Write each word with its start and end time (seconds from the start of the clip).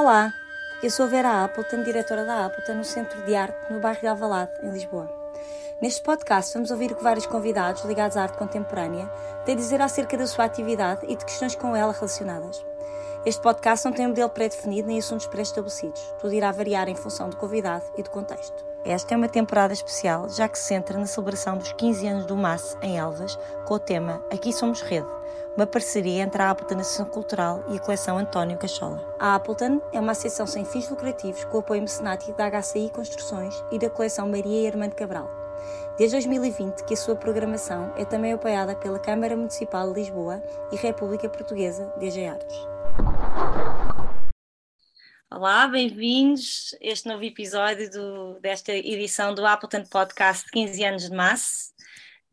Olá, 0.00 0.32
eu 0.82 0.90
sou 0.90 1.06
Vera 1.06 1.44
Appleton, 1.44 1.82
diretora 1.82 2.24
da 2.24 2.46
Appleton 2.46 2.72
no 2.72 2.84
Centro 2.84 3.22
de 3.26 3.36
Arte 3.36 3.70
no 3.70 3.80
bairro 3.80 4.00
de 4.00 4.06
Alvalade, 4.06 4.52
em 4.62 4.70
Lisboa. 4.70 5.06
Neste 5.78 6.02
podcast 6.02 6.54
vamos 6.54 6.70
ouvir 6.70 6.90
o 6.90 6.96
que 6.96 7.02
vários 7.02 7.26
convidados 7.26 7.84
ligados 7.84 8.16
à 8.16 8.22
arte 8.22 8.38
contemporânea 8.38 9.06
têm 9.44 9.54
a 9.54 9.58
dizer 9.58 9.82
acerca 9.82 10.16
da 10.16 10.26
sua 10.26 10.46
atividade 10.46 11.04
e 11.06 11.14
de 11.14 11.22
questões 11.22 11.54
com 11.54 11.76
ela 11.76 11.92
relacionadas. 11.92 12.64
Este 13.26 13.42
podcast 13.42 13.84
não 13.84 13.92
tem 13.92 14.06
um 14.06 14.08
modelo 14.08 14.30
pré-definido 14.30 14.88
nem 14.88 14.98
assuntos 14.98 15.26
pré-estabelecidos. 15.26 16.00
Tudo 16.18 16.32
irá 16.32 16.50
variar 16.50 16.88
em 16.88 16.94
função 16.94 17.28
do 17.28 17.36
convidado 17.36 17.84
e 17.98 18.02
do 18.02 18.08
contexto. 18.08 18.64
Esta 18.82 19.12
é 19.12 19.16
uma 19.18 19.28
temporada 19.28 19.74
especial, 19.74 20.30
já 20.30 20.48
que 20.48 20.58
se 20.58 20.64
centra 20.64 20.98
na 20.98 21.04
celebração 21.04 21.58
dos 21.58 21.74
15 21.74 22.06
anos 22.06 22.24
do 22.24 22.34
MAS 22.34 22.74
em 22.80 22.96
Elvas, 22.96 23.38
com 23.66 23.74
o 23.74 23.78
tema 23.78 24.24
Aqui 24.32 24.50
Somos 24.50 24.80
Rede, 24.80 25.06
uma 25.60 25.66
parceria 25.66 26.22
entre 26.22 26.40
a 26.40 26.48
Appleton 26.48 26.80
Associação 26.80 27.04
Cultural 27.04 27.62
e 27.68 27.76
a 27.76 27.80
coleção 27.80 28.16
António 28.16 28.56
Cachola. 28.56 29.14
A 29.18 29.34
Appleton 29.34 29.82
é 29.92 30.00
uma 30.00 30.12
associação 30.12 30.46
sem 30.46 30.64
fins 30.64 30.88
lucrativos 30.88 31.44
com 31.44 31.58
apoio 31.58 31.82
mecenático 31.82 32.32
da 32.32 32.48
HCI 32.50 32.90
Construções 32.94 33.54
e 33.70 33.78
da 33.78 33.90
coleção 33.90 34.26
Maria 34.26 34.62
e 34.62 34.66
Armando 34.66 34.94
Cabral. 34.94 35.28
Desde 35.98 36.16
2020 36.16 36.84
que 36.86 36.94
a 36.94 36.96
sua 36.96 37.14
programação 37.14 37.92
é 37.94 38.06
também 38.06 38.32
apoiada 38.32 38.74
pela 38.74 38.98
Câmara 38.98 39.36
Municipal 39.36 39.92
de 39.92 40.00
Lisboa 40.00 40.42
e 40.72 40.76
República 40.76 41.28
Portuguesa 41.28 41.92
DG 41.98 42.26
Artes. 42.26 42.56
Olá, 45.30 45.68
bem-vindos 45.68 46.74
a 46.82 46.86
este 46.86 47.06
novo 47.06 47.22
episódio 47.22 47.90
do, 47.90 48.40
desta 48.40 48.72
edição 48.72 49.34
do 49.34 49.44
Appleton 49.44 49.84
Podcast 49.84 50.50
15 50.50 50.84
anos 50.84 51.02
de 51.02 51.14
Massa. 51.14 51.70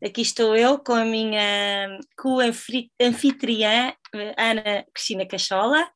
Aqui 0.00 0.22
estou 0.22 0.54
eu 0.54 0.78
com 0.78 0.92
a 0.92 1.04
minha 1.04 1.98
co-anfitriã 2.16 3.92
Ana 4.36 4.86
Cristina 4.94 5.26
Cachola, 5.26 5.90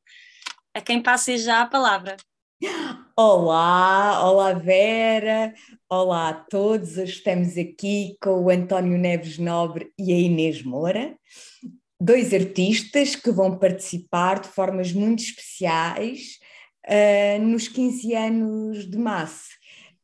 a 0.75 0.81
quem 0.81 1.01
passo 1.01 1.37
já 1.39 1.63
a 1.63 1.67
palavra. 1.67 2.17
Olá, 3.17 4.29
olá 4.29 4.55
Vera, 4.55 5.55
olá 5.89 6.31
a 6.31 6.35
todos. 6.35 6.99
Hoje 6.99 7.13
estamos 7.13 7.57
aqui 7.57 8.17
com 8.21 8.43
o 8.43 8.51
António 8.51 8.99
Neves 8.99 9.39
Nobre 9.39 9.93
e 9.97 10.13
a 10.13 10.17
Inês 10.17 10.65
Moura, 10.65 11.17
dois 12.01 12.35
artistas 12.35 13.15
que 13.15 13.31
vão 13.31 13.57
participar 13.57 14.41
de 14.41 14.49
formas 14.49 14.93
muito 14.93 15.23
especiais 15.23 16.41
uh, 16.89 17.41
nos 17.41 17.69
15 17.69 18.15
anos 18.17 18.91
de 18.91 18.99
Massa. 18.99 19.62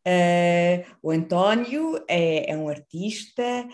Uh, 0.08 0.86
o 1.02 1.10
António 1.10 2.02
é, 2.08 2.50
é, 2.50 2.56
um 2.56 2.70
artista 2.70 3.68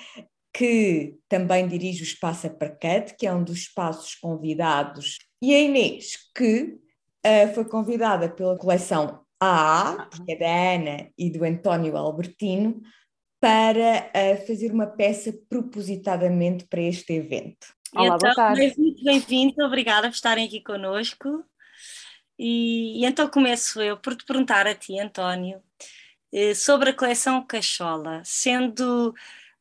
que 0.52 1.16
também 1.28 1.68
dirige 1.68 2.02
o 2.02 2.04
Espaço 2.04 2.48
Aparcate, 2.48 3.14
que 3.16 3.24
é 3.24 3.32
um 3.32 3.44
dos 3.44 3.58
espaços 3.58 4.16
convidados, 4.16 5.18
e 5.40 5.54
a 5.54 5.60
Inês, 5.60 6.16
que 6.34 6.76
uh, 7.24 7.54
foi 7.54 7.64
convidada 7.66 8.28
pela 8.28 8.58
coleção 8.58 9.24
AA, 9.40 10.08
que 10.08 10.32
é 10.32 10.36
da 10.36 10.74
Ana 10.74 11.10
e 11.16 11.30
do 11.30 11.44
António 11.44 11.96
Albertino, 11.96 12.80
para 13.40 14.10
uh, 14.10 14.46
fazer 14.46 14.72
uma 14.72 14.86
peça 14.86 15.32
propositadamente 15.48 16.66
para 16.66 16.80
este 16.80 17.12
evento. 17.12 17.68
Olá, 17.94 18.16
então, 18.16 18.18
boa 18.18 18.34
tarde. 18.34 18.74
Muito 18.76 19.04
bem-vindo, 19.04 19.64
obrigada 19.64 20.08
por 20.08 20.14
estarem 20.14 20.46
aqui 20.46 20.60
conosco. 20.60 21.44
E, 22.38 23.02
e, 23.02 23.06
então 23.06 23.28
começo 23.28 23.80
eu 23.80 23.96
por 23.96 24.16
te 24.16 24.24
perguntar 24.24 24.66
a 24.66 24.74
ti, 24.74 24.98
António, 24.98 25.62
sobre 26.54 26.90
a 26.90 26.94
coleção 26.94 27.44
Cachola, 27.44 28.22
sendo 28.24 29.14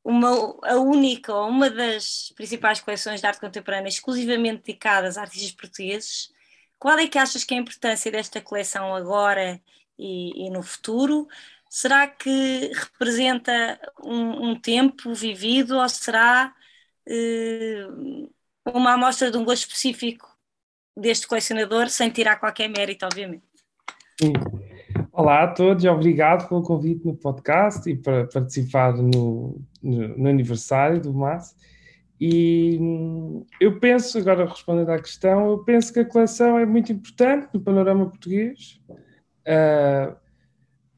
uma, 0.04 0.30
a 0.64 0.78
única 0.78 1.34
ou 1.34 1.48
uma 1.48 1.70
das 1.70 2.34
principais 2.36 2.80
coleções 2.82 3.22
de 3.22 3.28
arte 3.28 3.40
contemporânea 3.40 3.88
exclusivamente 3.88 4.64
dedicadas 4.64 5.18
a 5.18 5.22
artistas 5.22 5.52
portugueses, 5.52 6.32
qual 6.78 6.98
é 7.00 7.08
que 7.08 7.18
achas 7.18 7.44
que 7.44 7.54
é 7.54 7.58
a 7.58 7.62
importância 7.62 8.12
desta 8.12 8.42
coleção 8.42 8.94
agora 8.94 9.62
e, 9.98 10.48
e 10.48 10.50
no 10.50 10.62
futuro? 10.62 11.28
Será 11.70 12.08
que 12.08 12.72
representa 12.74 13.80
um, 14.04 14.50
um 14.50 14.60
tempo 14.60 15.14
vivido 15.14 15.78
ou 15.78 15.88
será 15.88 16.54
eh, 17.08 17.88
uma 18.66 18.94
amostra 18.94 19.32
de 19.32 19.38
um 19.38 19.46
gosto 19.46 19.64
específico 19.64 20.30
deste 20.96 21.26
colecionador, 21.26 21.90
sem 21.90 22.10
tirar 22.10 22.36
qualquer 22.36 22.68
mérito, 22.68 23.06
obviamente? 23.06 23.46
Sim. 24.22 24.34
Olá 25.16 25.44
a 25.44 25.48
todos, 25.48 25.86
obrigado 25.86 26.50
pelo 26.50 26.64
convite 26.64 27.06
no 27.06 27.16
podcast 27.16 27.88
e 27.88 27.96
para 27.96 28.26
participar 28.26 28.94
no, 28.94 29.62
no, 29.80 30.08
no 30.18 30.28
aniversário 30.28 31.00
do 31.00 31.14
MAS. 31.14 31.56
E 32.20 32.80
hum, 32.82 33.46
eu 33.62 33.80
penso, 33.80 34.18
agora 34.18 34.48
respondendo 34.48 34.90
à 34.90 34.98
questão, 34.98 35.52
eu 35.52 35.60
penso 35.60 35.94
que 35.94 36.00
a 36.00 36.06
coleção 36.06 36.58
é 36.58 36.66
muito 36.66 36.92
importante 36.92 37.48
no 37.54 37.62
panorama 37.62 38.10
português. 38.10 38.82
Uh, 39.48 40.18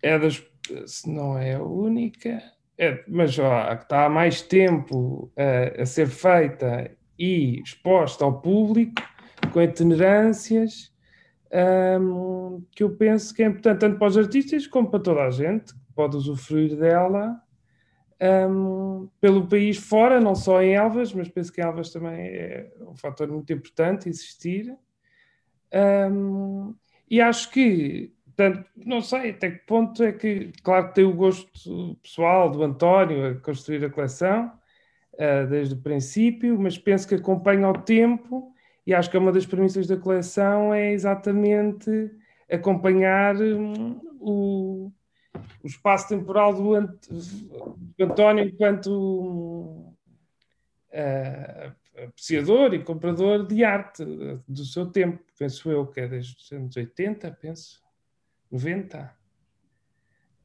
é 0.01 0.17
das, 0.17 0.41
se 0.85 1.11
não 1.11 1.37
é 1.37 1.55
a 1.55 1.61
única, 1.61 2.41
é, 2.77 3.03
mas 3.09 3.37
ó, 3.37 3.73
está 3.73 4.05
há 4.05 4.09
mais 4.09 4.41
tempo 4.41 5.29
uh, 5.37 5.81
a 5.81 5.85
ser 5.85 6.07
feita 6.07 6.89
e 7.19 7.61
exposta 7.61 8.23
ao 8.23 8.39
público, 8.39 8.93
com 9.51 9.61
itinerâncias 9.61 10.94
um, 11.51 12.63
que 12.71 12.83
eu 12.83 12.95
penso 12.95 13.33
que 13.33 13.43
é 13.43 13.45
importante 13.45 13.79
tanto 13.79 13.97
para 13.97 14.07
os 14.07 14.17
artistas 14.17 14.67
como 14.67 14.89
para 14.89 14.99
toda 14.99 15.23
a 15.23 15.31
gente 15.31 15.73
que 15.73 15.93
pode 15.93 16.17
usufruir 16.17 16.75
dela 16.75 17.39
um, 18.49 19.09
pelo 19.19 19.47
país 19.47 19.77
fora, 19.77 20.19
não 20.19 20.35
só 20.35 20.61
em 20.61 20.73
Elvas, 20.73 21.13
mas 21.13 21.29
penso 21.29 21.51
que 21.51 21.61
Elvas 21.61 21.91
também 21.91 22.19
é 22.19 22.71
um 22.81 22.95
fator 22.95 23.27
muito 23.27 23.51
importante 23.53 24.09
existir. 24.09 24.75
Um, 26.11 26.73
e 27.09 27.21
acho 27.21 27.51
que, 27.51 28.13
tanto, 28.35 28.65
não 28.75 29.01
sei 29.01 29.31
até 29.31 29.51
que 29.51 29.65
ponto 29.65 30.01
é 30.03 30.11
que, 30.11 30.51
claro 30.63 30.89
que 30.89 30.95
tem 30.95 31.05
o 31.05 31.13
gosto 31.13 31.95
pessoal 32.01 32.49
do 32.49 32.63
António 32.63 33.27
a 33.27 33.35
construir 33.35 33.83
a 33.85 33.89
coleção 33.89 34.51
uh, 35.13 35.47
desde 35.47 35.75
o 35.75 35.81
princípio, 35.81 36.57
mas 36.57 36.77
penso 36.77 37.07
que 37.07 37.15
acompanha 37.15 37.69
o 37.69 37.73
tempo 37.73 38.54
e 38.85 38.93
acho 38.93 39.09
que 39.09 39.17
uma 39.17 39.31
das 39.31 39.45
premissas 39.45 39.87
da 39.87 39.97
coleção 39.97 40.73
é 40.73 40.91
exatamente 40.91 42.11
acompanhar 42.49 43.35
hum, 43.35 43.99
o, 44.19 44.91
o 45.63 45.67
espaço 45.67 46.09
temporal 46.09 46.53
do, 46.53 46.75
Ant, 46.75 47.07
do 47.09 48.03
António 48.03 48.45
enquanto 48.45 49.95
uh, 50.91 51.73
apreciador 52.03 52.73
e 52.73 52.83
comprador 52.83 53.47
de 53.47 53.63
arte 53.63 54.05
do 54.47 54.63
seu 54.65 54.85
tempo, 54.85 55.23
penso 55.37 55.71
eu, 55.71 55.87
que 55.87 56.01
é 56.01 56.07
desde 56.07 56.35
os 56.37 56.51
anos 56.51 56.75
80, 56.75 57.31
penso, 57.31 57.83
90. 58.51 59.15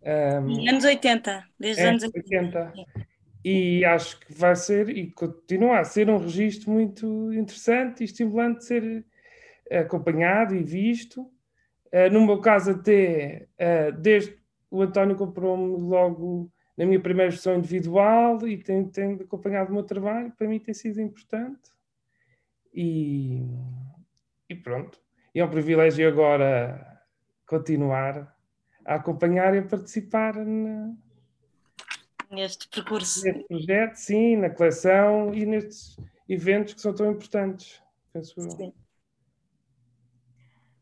Um, 0.03 0.69
anos 0.69 0.85
80, 0.85 1.45
desde 1.59 1.83
os 1.83 1.87
é, 1.87 1.91
anos 1.91 2.03
80. 2.05 2.73
80 2.75 3.10
e 3.45 3.85
acho 3.85 4.21
que 4.21 4.33
vai 4.33 4.55
ser 4.55 4.89
e 4.91 5.11
continua 5.11 5.81
a 5.81 5.85
ser 5.85 6.11
um 6.11 6.19
registro 6.19 6.71
muito 6.71 7.33
interessante 7.33 8.01
e 8.01 8.05
estimulante 8.05 8.61
de 8.61 8.65
ser 8.65 9.07
acompanhado 9.71 10.55
e 10.55 10.63
visto. 10.63 11.23
Uh, 11.93 12.11
no 12.13 12.27
meu 12.27 12.41
caso, 12.41 12.73
até 12.73 13.49
uh, 13.59 13.93
desde 13.99 14.39
o 14.71 14.83
António 14.83 15.17
comprou-me 15.17 15.81
logo 15.81 16.53
na 16.77 16.87
minha 16.87 17.01
primeira 17.01 17.31
versão 17.31 17.57
individual 17.57 18.47
e 18.47 18.57
tem, 18.57 18.89
tem 18.89 19.15
acompanhado 19.15 19.71
o 19.71 19.75
meu 19.75 19.83
trabalho, 19.83 20.33
para 20.33 20.49
mim 20.49 20.59
tem 20.59 20.73
sido 20.73 21.01
importante. 21.01 21.71
E, 22.73 23.43
e 24.49 24.55
pronto. 24.55 25.01
E 25.35 25.41
é 25.41 25.45
um 25.45 25.51
privilégio 25.51 26.07
agora 26.07 27.01
continuar 27.47 28.37
a 28.85 28.95
acompanhar 28.95 29.55
e 29.55 29.59
a 29.59 29.63
participar 29.63 30.37
na, 30.37 30.95
neste 32.31 32.69
percurso. 32.69 33.25
Neste 33.25 33.45
projeto, 33.45 33.95
sim, 33.97 34.37
na 34.37 34.51
coleção 34.51 35.35
e 35.35 35.45
nestes 35.45 35.97
eventos 36.29 36.75
que 36.75 36.81
são 36.81 36.95
tão 36.95 37.11
importantes, 37.11 37.83
penso 38.13 38.41
eu. 38.41 38.51
Sim. 38.53 38.73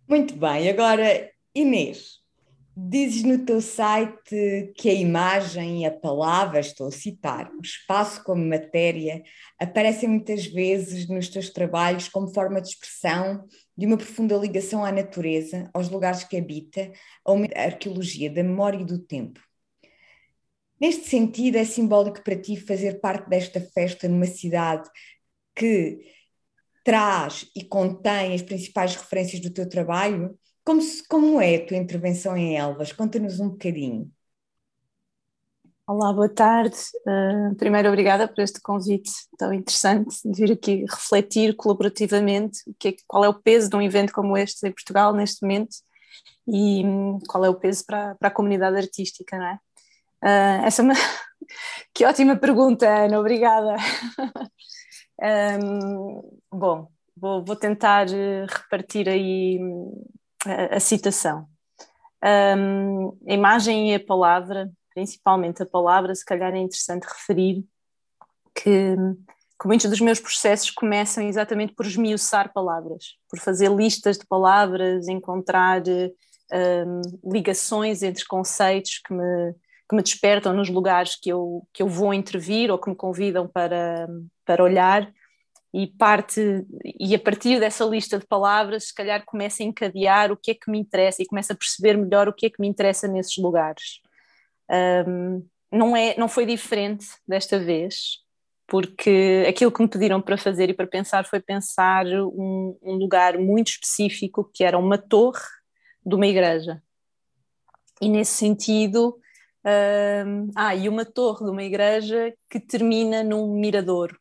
Muito 0.06 0.36
bem, 0.36 0.68
agora 0.68 1.30
Inês, 1.54 2.18
dizes 2.76 3.24
no 3.24 3.44
teu 3.44 3.60
site 3.60 4.72
que 4.76 4.88
a 4.88 4.94
imagem 4.94 5.82
e 5.82 5.86
a 5.86 5.90
palavra, 5.90 6.60
estou 6.60 6.86
a 6.86 6.92
citar, 6.92 7.50
o 7.52 7.60
espaço 7.60 8.22
como 8.22 8.44
matéria, 8.44 9.22
aparecem 9.58 10.08
muitas 10.08 10.46
vezes 10.46 11.08
nos 11.08 11.28
teus 11.28 11.50
trabalhos 11.50 12.08
como 12.08 12.32
forma 12.32 12.60
de 12.60 12.68
expressão 12.68 13.46
de 13.76 13.86
uma 13.86 13.96
profunda 13.96 14.36
ligação 14.36 14.84
à 14.84 14.92
natureza, 14.92 15.68
aos 15.74 15.88
lugares 15.88 16.24
que 16.24 16.36
habita, 16.36 16.90
a 17.24 17.32
uma 17.32 17.46
arqueologia 17.54 18.30
da 18.30 18.42
memória 18.42 18.78
e 18.78 18.86
do 18.86 18.98
tempo. 18.98 19.40
Neste 20.80 21.08
sentido, 21.08 21.56
é 21.56 21.64
simbólico 21.64 22.22
para 22.22 22.40
ti 22.40 22.56
fazer 22.56 23.00
parte 23.00 23.28
desta 23.28 23.60
festa 23.60 24.08
numa 24.08 24.26
cidade 24.26 24.88
que 25.54 25.98
traz 26.84 27.46
e 27.54 27.64
contém 27.64 28.34
as 28.34 28.42
principais 28.42 28.94
referências 28.94 29.42
do 29.42 29.50
teu 29.50 29.68
trabalho? 29.68 30.38
Como, 30.64 30.80
se, 30.80 31.06
como 31.08 31.40
é 31.40 31.56
a 31.56 31.66
tua 31.66 31.76
intervenção 31.76 32.36
em 32.36 32.56
Elvas? 32.56 32.92
Conta-nos 32.92 33.40
um 33.40 33.50
bocadinho. 33.50 34.10
Olá, 35.86 36.12
boa 36.12 36.28
tarde. 36.28 36.76
Uh, 37.06 37.54
primeiro, 37.56 37.88
obrigada 37.88 38.28
por 38.28 38.42
este 38.42 38.60
convite 38.60 39.10
tão 39.38 39.52
interessante 39.52 40.16
de 40.22 40.38
vir 40.38 40.52
aqui 40.52 40.84
refletir 40.84 41.56
colaborativamente 41.56 42.58
que 42.78 42.88
é, 42.88 42.94
qual 43.06 43.24
é 43.24 43.28
o 43.28 43.40
peso 43.40 43.70
de 43.70 43.76
um 43.76 43.80
evento 43.82 44.12
como 44.12 44.36
este 44.36 44.68
em 44.68 44.72
Portugal 44.72 45.14
neste 45.14 45.42
momento 45.42 45.76
e 46.46 46.84
hum, 46.84 47.18
qual 47.26 47.44
é 47.44 47.48
o 47.48 47.54
peso 47.54 47.84
para, 47.86 48.14
para 48.16 48.28
a 48.28 48.30
comunidade 48.30 48.76
artística, 48.76 49.38
não 49.38 49.46
é? 49.46 49.58
Uh, 50.22 50.64
essa 50.64 50.82
é 50.82 50.86
que 51.94 52.04
ótima 52.04 52.36
pergunta, 52.36 52.86
Ana, 52.86 53.18
obrigada. 53.18 53.76
um, 55.62 56.38
bom, 56.52 56.88
vou, 57.16 57.44
vou, 57.44 57.56
tentar 57.56 58.08
eh, 58.12 58.46
repartir 58.48 59.08
aí 59.08 59.60
a, 60.46 60.76
a 60.76 60.80
citação. 60.80 61.48
Um, 62.24 63.16
a 63.28 63.32
imagem 63.32 63.92
e 63.92 63.94
a 63.94 64.04
palavra, 64.04 64.70
principalmente 64.92 65.62
a 65.62 65.66
palavra, 65.66 66.14
se 66.14 66.24
calhar 66.24 66.52
é 66.52 66.58
interessante 66.58 67.04
referir 67.04 67.64
que, 68.54 68.96
que 69.60 69.66
muitos 69.66 69.88
dos 69.88 70.00
meus 70.00 70.18
processos 70.18 70.70
começam 70.70 71.22
exatamente 71.22 71.74
por 71.74 71.86
esmiuçar 71.86 72.52
palavras, 72.52 73.16
por 73.30 73.38
fazer 73.38 73.70
listas 73.70 74.18
de 74.18 74.26
palavras, 74.26 75.06
encontrar 75.06 75.82
um, 75.86 77.02
ligações 77.32 78.02
entre 78.02 78.24
conceitos 78.26 79.00
que 79.04 79.12
me, 79.12 79.54
que 79.88 79.96
me 79.96 80.02
despertam 80.02 80.52
nos 80.52 80.68
lugares 80.68 81.16
que 81.16 81.30
eu, 81.30 81.66
que 81.72 81.82
eu 81.82 81.88
vou 81.88 82.12
intervir 82.12 82.70
ou 82.70 82.78
que 82.78 82.90
me 82.90 82.96
convidam 82.96 83.48
para, 83.48 84.06
para 84.44 84.62
olhar. 84.62 85.10
E 85.72 85.86
parte 85.86 86.66
e 86.98 87.14
a 87.14 87.18
partir 87.18 87.60
dessa 87.60 87.84
lista 87.84 88.18
de 88.18 88.26
palavras 88.26 88.88
se 88.88 88.94
calhar 88.94 89.22
começa 89.24 89.62
a 89.62 89.66
encadear 89.66 90.32
o 90.32 90.36
que 90.36 90.52
é 90.52 90.54
que 90.54 90.70
me 90.70 90.78
interessa 90.78 91.22
e 91.22 91.26
começa 91.26 91.52
a 91.52 91.56
perceber 91.56 91.96
melhor 91.96 92.26
o 92.26 92.32
que 92.32 92.46
é 92.46 92.50
que 92.50 92.60
me 92.60 92.66
interessa 92.66 93.06
nesses 93.06 93.36
lugares. 93.36 94.00
Um, 95.06 95.46
não 95.70 95.94
é 95.94 96.16
não 96.16 96.26
foi 96.26 96.46
diferente 96.46 97.06
desta 97.26 97.58
vez 97.58 98.18
porque 98.66 99.44
aquilo 99.48 99.72
que 99.72 99.82
me 99.82 99.88
pediram 99.88 100.20
para 100.22 100.38
fazer 100.38 100.70
e 100.70 100.74
para 100.74 100.86
pensar 100.86 101.26
foi 101.26 101.40
pensar 101.40 102.06
um, 102.06 102.78
um 102.82 102.94
lugar 102.94 103.38
muito 103.38 103.68
específico 103.68 104.50
que 104.52 104.64
era 104.64 104.78
uma 104.78 104.96
torre 104.96 105.40
de 106.04 106.14
uma 106.14 106.26
igreja. 106.26 106.82
E 108.00 108.08
nesse 108.08 108.32
sentido 108.32 109.18
ah 110.54 110.74
e 110.74 110.88
uma 110.88 111.04
torre 111.04 111.44
de 111.44 111.50
uma 111.50 111.62
igreja 111.62 112.32
que 112.48 112.60
termina 112.60 113.22
num 113.22 113.54
miradouro 113.54 114.18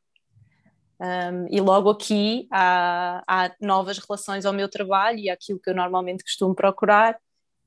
um, 1.00 1.48
e 1.50 1.62
logo 1.62 1.92
aqui 1.92 2.48
há, 2.52 3.24
há, 3.28 3.52
novas 3.62 4.00
relações 4.00 4.46
ao 4.46 4.54
meu 4.54 4.68
trabalho 4.68 5.20
e 5.20 5.30
aquilo 5.30 5.60
que 5.60 5.70
eu 5.70 5.76
normalmente 5.76 6.24
costumo 6.24 6.56
procurar, 6.56 7.18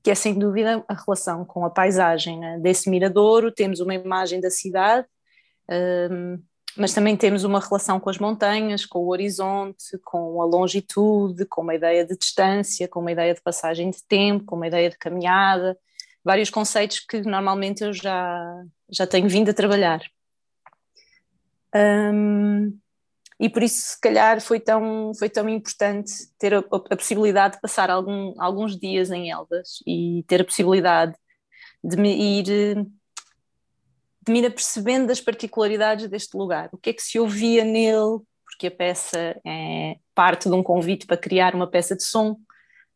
que 0.02 0.10
é 0.10 0.14
sem 0.14 0.36
dúvida 0.36 0.84
a 0.88 0.94
relação 0.94 1.44
com 1.44 1.64
a 1.64 1.70
paisagem. 1.70 2.38
Né? 2.38 2.58
Desse 2.58 2.90
miradouro 2.90 3.52
temos 3.52 3.78
uma 3.78 3.94
imagem 3.94 4.40
da 4.40 4.50
cidade, 4.50 5.06
um, 6.10 6.42
mas 6.76 6.92
também 6.92 7.16
temos 7.16 7.44
uma 7.44 7.60
relação 7.60 8.00
com 8.00 8.10
as 8.10 8.18
montanhas, 8.18 8.84
com 8.84 9.00
o 9.00 9.08
horizonte, 9.08 9.98
com 10.04 10.42
a 10.42 10.44
longitude, 10.44 11.44
com 11.46 11.62
uma 11.62 11.74
ideia 11.74 12.04
de 12.04 12.16
distância, 12.16 12.88
com 12.88 13.00
uma 13.00 13.12
ideia 13.12 13.34
de 13.34 13.40
passagem 13.42 13.90
de 13.90 14.02
tempo, 14.04 14.44
com 14.44 14.56
uma 14.56 14.66
ideia 14.66 14.90
de 14.90 14.98
caminhada, 14.98 15.78
vários 16.24 16.50
conceitos 16.50 17.00
que 17.00 17.22
normalmente 17.22 17.82
eu 17.82 17.92
já, 17.92 18.64
já 18.90 19.06
tenho 19.06 19.28
vindo 19.28 19.50
a 19.50 19.54
trabalhar. 19.54 20.00
Um, 21.74 22.78
e 23.38 23.48
por 23.48 23.62
isso 23.62 23.92
se 23.92 24.00
calhar 24.00 24.40
foi 24.40 24.60
tão, 24.60 25.12
foi 25.18 25.30
tão 25.30 25.48
importante 25.48 26.12
ter 26.38 26.52
a, 26.52 26.58
a 26.58 26.96
possibilidade 26.96 27.54
de 27.54 27.60
passar 27.60 27.90
algum, 27.90 28.34
alguns 28.38 28.78
dias 28.78 29.10
em 29.10 29.30
Elvas 29.30 29.82
e 29.86 30.24
ter 30.26 30.42
a 30.42 30.44
possibilidade 30.44 31.14
de 31.82 31.96
me 31.96 32.40
ir 32.40 32.86
de 34.22 34.32
me 34.32 34.40
ir 34.40 34.46
apercebendo 34.46 35.06
das 35.06 35.20
particularidades 35.20 36.06
deste 36.06 36.36
lugar, 36.36 36.68
o 36.72 36.76
que 36.76 36.90
é 36.90 36.92
que 36.92 37.02
se 37.02 37.18
ouvia 37.18 37.64
nele, 37.64 38.20
porque 38.44 38.66
a 38.66 38.70
peça 38.70 39.40
é 39.42 39.96
parte 40.14 40.48
de 40.48 40.54
um 40.54 40.62
convite 40.62 41.06
para 41.06 41.16
criar 41.16 41.54
uma 41.54 41.66
peça 41.66 41.96
de 41.96 42.02
som, 42.02 42.36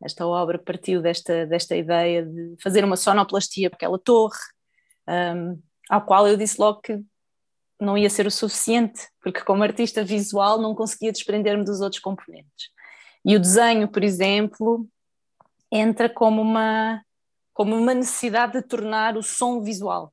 esta 0.05 0.27
obra 0.27 0.59
partiu 0.59 1.01
desta, 1.01 1.47
desta 1.47 1.75
ideia 1.75 2.25
de 2.25 2.57
fazer 2.63 2.85
uma 2.85 2.97
sonoplastia 2.97 3.71
para 3.71 3.77
aquela 3.77 3.99
torre, 3.99 4.39
um, 5.09 5.61
ao 5.89 6.05
qual 6.05 6.29
eu 6.29 6.37
disse 6.37 6.61
logo 6.61 6.83
que 6.83 7.03
não 7.81 7.97
ia 7.97 8.11
ser 8.11 8.27
o 8.27 8.31
suficiente, 8.31 9.09
porque 9.23 9.43
como 9.43 9.63
artista 9.63 10.05
visual 10.05 10.61
não 10.61 10.75
conseguia 10.75 11.11
desprender-me 11.11 11.65
dos 11.65 11.81
outros 11.81 12.01
componentes. 12.01 12.69
E 13.25 13.35
o 13.35 13.41
desenho, 13.41 13.89
por 13.89 14.05
exemplo, 14.05 14.87
entra 15.73 16.09
como 16.09 16.43
uma, 16.43 17.03
como 17.55 17.75
uma 17.75 17.95
necessidade 17.95 18.53
de 18.53 18.63
tornar 18.63 19.17
o 19.17 19.23
som 19.23 19.63
visual. 19.63 20.13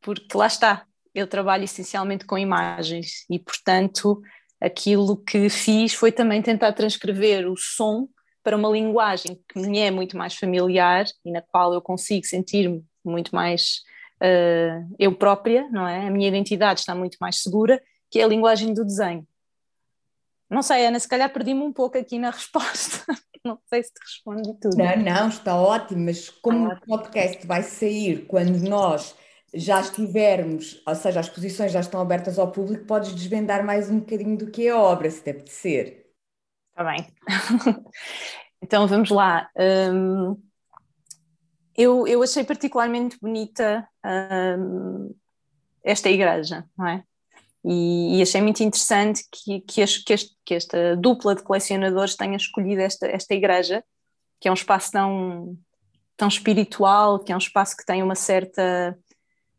Porque 0.00 0.36
lá 0.36 0.46
está, 0.46 0.86
eu 1.14 1.26
trabalho 1.26 1.64
essencialmente 1.64 2.24
com 2.24 2.38
imagens 2.38 3.26
e, 3.28 3.38
portanto, 3.38 4.22
aquilo 4.60 5.16
que 5.16 5.50
fiz 5.50 5.92
foi 5.92 6.10
também 6.10 6.40
tentar 6.40 6.72
transcrever 6.72 7.50
o 7.50 7.56
som 7.56 8.08
para 8.48 8.56
uma 8.56 8.70
linguagem 8.70 9.38
que 9.46 9.58
me 9.58 9.78
é 9.78 9.90
muito 9.90 10.16
mais 10.16 10.34
familiar 10.34 11.04
e 11.22 11.30
na 11.30 11.42
qual 11.42 11.74
eu 11.74 11.82
consigo 11.82 12.24
sentir-me 12.24 12.82
muito 13.04 13.34
mais 13.34 13.82
uh, 14.22 14.96
eu 14.98 15.14
própria, 15.14 15.68
não 15.70 15.86
é? 15.86 16.06
A 16.06 16.10
minha 16.10 16.28
identidade 16.28 16.80
está 16.80 16.94
muito 16.94 17.18
mais 17.20 17.42
segura, 17.42 17.78
que 18.10 18.18
é 18.18 18.24
a 18.24 18.26
linguagem 18.26 18.72
do 18.72 18.86
desenho. 18.86 19.28
Não 20.48 20.62
sei, 20.62 20.86
Ana, 20.86 20.98
se 20.98 21.06
calhar 21.06 21.30
perdi-me 21.30 21.60
um 21.60 21.74
pouco 21.74 21.98
aqui 21.98 22.18
na 22.18 22.30
resposta. 22.32 23.04
não 23.44 23.58
sei 23.68 23.82
se 23.82 23.92
te 23.92 24.00
respondi 24.00 24.58
tudo. 24.58 24.78
Não, 24.78 24.96
não, 24.96 25.28
está 25.28 25.54
ótimo, 25.54 26.06
mas 26.06 26.30
como 26.30 26.72
o 26.72 26.80
podcast 26.86 27.46
vai 27.46 27.62
sair 27.62 28.24
quando 28.24 28.58
nós 28.66 29.14
já 29.52 29.78
estivermos, 29.78 30.82
ou 30.86 30.94
seja, 30.94 31.20
as 31.20 31.28
posições 31.28 31.70
já 31.70 31.80
estão 31.80 32.00
abertas 32.00 32.38
ao 32.38 32.50
público, 32.50 32.86
podes 32.86 33.14
desvendar 33.14 33.62
mais 33.62 33.90
um 33.90 33.98
bocadinho 33.98 34.38
do 34.38 34.50
que 34.50 34.68
é 34.68 34.70
a 34.70 34.78
obra, 34.78 35.10
se 35.10 35.22
te 35.22 35.28
apetecer. 35.28 35.97
Está 36.78 36.92
bem. 36.92 37.08
então 38.62 38.86
vamos 38.86 39.10
lá. 39.10 39.50
Um, 39.92 40.40
eu, 41.76 42.06
eu 42.06 42.22
achei 42.22 42.44
particularmente 42.44 43.18
bonita 43.20 43.88
um, 44.56 45.12
esta 45.82 46.08
igreja, 46.08 46.64
não 46.78 46.86
é? 46.86 47.02
E, 47.64 48.18
e, 48.18 48.22
achei 48.22 48.40
muito 48.40 48.62
interessante 48.62 49.24
que, 49.32 49.60
que, 49.62 49.80
este, 49.80 50.04
que, 50.44 50.54
esta 50.54 50.96
dupla 50.96 51.34
de 51.34 51.42
colecionadores 51.42 52.14
tenha 52.14 52.36
escolhido 52.36 52.80
esta, 52.80 53.08
esta 53.08 53.34
igreja, 53.34 53.82
que 54.40 54.46
é 54.46 54.50
um 54.52 54.54
espaço 54.54 54.92
tão, 54.92 55.58
tão 56.16 56.28
espiritual, 56.28 57.18
que 57.18 57.32
é 57.32 57.34
um 57.34 57.38
espaço 57.38 57.76
que 57.76 57.84
tem 57.84 58.04
uma 58.04 58.14
certa. 58.14 58.96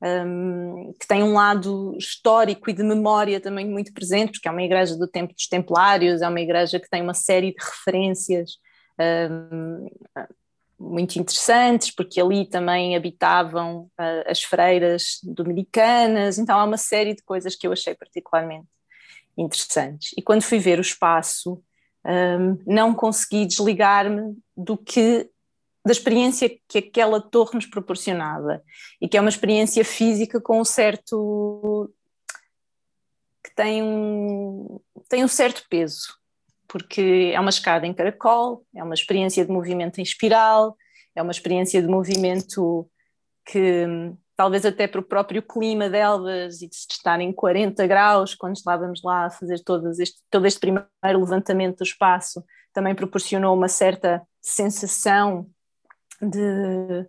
Um, 0.02 0.94
que 0.98 1.06
tem 1.06 1.22
um 1.22 1.34
lado 1.34 1.94
histórico 1.98 2.70
e 2.70 2.74
de 2.74 2.84
memória 2.84 3.42
também 3.42 3.68
muito 3.68 3.94
presente, 3.94 4.32
porque 4.32 4.48
é 4.48 4.52
uma 4.52 4.64
igreja 4.64 4.96
do 4.96 5.08
tempo 5.08 5.34
dos 5.34 5.48
Templários, 5.48 6.22
é 6.22 6.28
uma 6.30 6.40
igreja 6.40 6.80
que 6.80 6.90
tem 6.90 7.02
uma 7.02 7.14
série 7.14 7.52
de 7.52 7.58
referências 7.62 8.52
um, 9.30 9.90
muito 10.80 11.20
interessantes, 11.20 11.92
porque 11.92 12.22
ali 12.22 12.46
também 12.46 12.96
habitavam 12.96 13.90
uh, 14.00 14.24
as 14.26 14.42
freiras 14.42 15.20
dominicanas, 15.22 16.38
então 16.38 16.58
há 16.58 16.64
uma 16.64 16.78
série 16.78 17.14
de 17.14 17.22
coisas 17.24 17.56
que 17.56 17.68
eu 17.68 17.74
achei 17.74 17.94
particularmente 17.94 18.68
interessantes. 19.38 20.12
E 20.18 20.22
quando 20.22 20.42
fui 20.42 20.60
ver 20.60 20.80
o 20.80 20.82
espaço, 20.82 21.62
um, 22.06 22.58
não 22.66 22.94
consegui 22.94 23.46
desligar-me 23.46 24.38
do 24.56 24.78
que 24.78 25.30
da 25.90 25.94
experiência 25.94 26.56
que 26.68 26.78
aquela 26.78 27.20
torre 27.20 27.56
nos 27.56 27.66
proporcionava 27.66 28.62
e 29.02 29.10
que 29.10 29.18
é 29.18 29.20
uma 29.20 29.30
experiência 29.30 29.84
física 29.84 30.40
com 30.40 30.62
um 30.62 30.64
certo 30.64 31.92
que 33.44 33.56
tem 33.56 33.82
um, 33.82 34.80
tem 35.10 35.24
um 35.24 35.28
certo 35.28 35.66
peso 35.68 36.16
porque 36.68 37.32
é 37.34 37.40
uma 37.40 37.50
escada 37.50 37.88
em 37.88 37.94
caracol, 37.96 38.64
é 38.76 38.84
uma 38.84 38.94
experiência 38.94 39.44
de 39.44 39.52
movimento 39.52 39.98
em 39.98 40.04
espiral, 40.04 40.78
é 41.16 41.24
uma 41.24 41.32
experiência 41.32 41.82
de 41.82 41.88
movimento 41.88 42.88
que 43.44 43.88
talvez 44.36 44.64
até 44.68 44.88
para 44.88 45.02
o 45.02 45.04
próprio 45.04 45.42
clima 45.42 45.90
delas 45.90 46.62
e 46.62 46.70
de 46.70 46.76
estar 46.76 47.20
em 47.20 47.34
40 47.34 47.88
graus, 47.88 48.36
quando 48.36 48.58
estávamos 48.58 49.02
lá 49.04 49.26
a 49.26 49.30
fazer 49.32 49.64
todo 49.64 49.90
este, 50.00 50.20
todo 50.30 50.46
este 50.46 50.60
primeiro 50.60 50.88
levantamento 51.04 51.80
do 51.80 51.84
espaço, 51.84 52.44
também 52.72 52.94
proporcionou 52.94 53.58
uma 53.58 53.68
certa 53.68 54.22
sensação 54.40 55.50
de, 56.22 57.08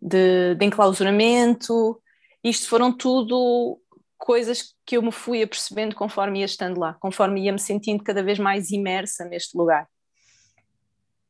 de, 0.00 0.54
de 0.54 0.64
enclausuramento. 0.64 2.00
Isto 2.42 2.68
foram 2.68 2.92
tudo 2.92 3.80
coisas 4.18 4.74
que 4.84 4.96
eu 4.96 5.02
me 5.02 5.12
fui 5.12 5.42
apercebendo 5.42 5.96
conforme 5.96 6.40
ia 6.40 6.44
estando 6.44 6.78
lá, 6.78 6.94
conforme 6.94 7.42
ia 7.42 7.52
me 7.52 7.58
sentindo 7.58 8.04
cada 8.04 8.22
vez 8.22 8.38
mais 8.38 8.70
imersa 8.70 9.24
neste 9.24 9.56
lugar. 9.56 9.88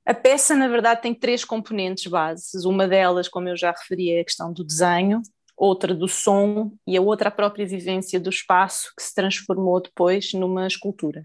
A 0.04 0.14
peça, 0.14 0.56
na 0.56 0.66
verdade, 0.66 1.02
tem 1.02 1.14
três 1.14 1.44
componentes 1.44 2.06
bases. 2.06 2.64
Uma 2.64 2.88
delas, 2.88 3.28
como 3.28 3.49
eu 3.49 3.56
já 3.56 3.70
referi, 3.70 4.10
é 4.10 4.20
a 4.20 4.25
questão 4.25 4.52
do 4.52 4.64
desenho, 4.64 5.22
outra 5.56 5.94
do 5.94 6.08
som 6.08 6.72
e 6.87 6.96
a 6.96 7.00
outra 7.00 7.28
a 7.28 7.32
própria 7.32 7.66
vivência 7.66 8.18
do 8.18 8.30
espaço 8.30 8.92
que 8.96 9.02
se 9.02 9.14
transformou 9.14 9.80
depois 9.80 10.32
numa 10.32 10.66
escultura. 10.66 11.22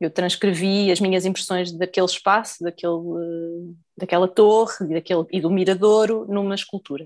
Eu 0.00 0.10
transcrevi 0.10 0.90
as 0.92 1.00
minhas 1.00 1.24
impressões 1.24 1.72
daquele 1.72 2.06
espaço, 2.06 2.62
daquele, 2.62 3.74
daquela 3.96 4.28
torre 4.28 4.86
daquele, 4.94 5.26
e 5.30 5.40
do 5.40 5.50
miradouro 5.50 6.24
numa 6.28 6.54
escultura. 6.54 7.04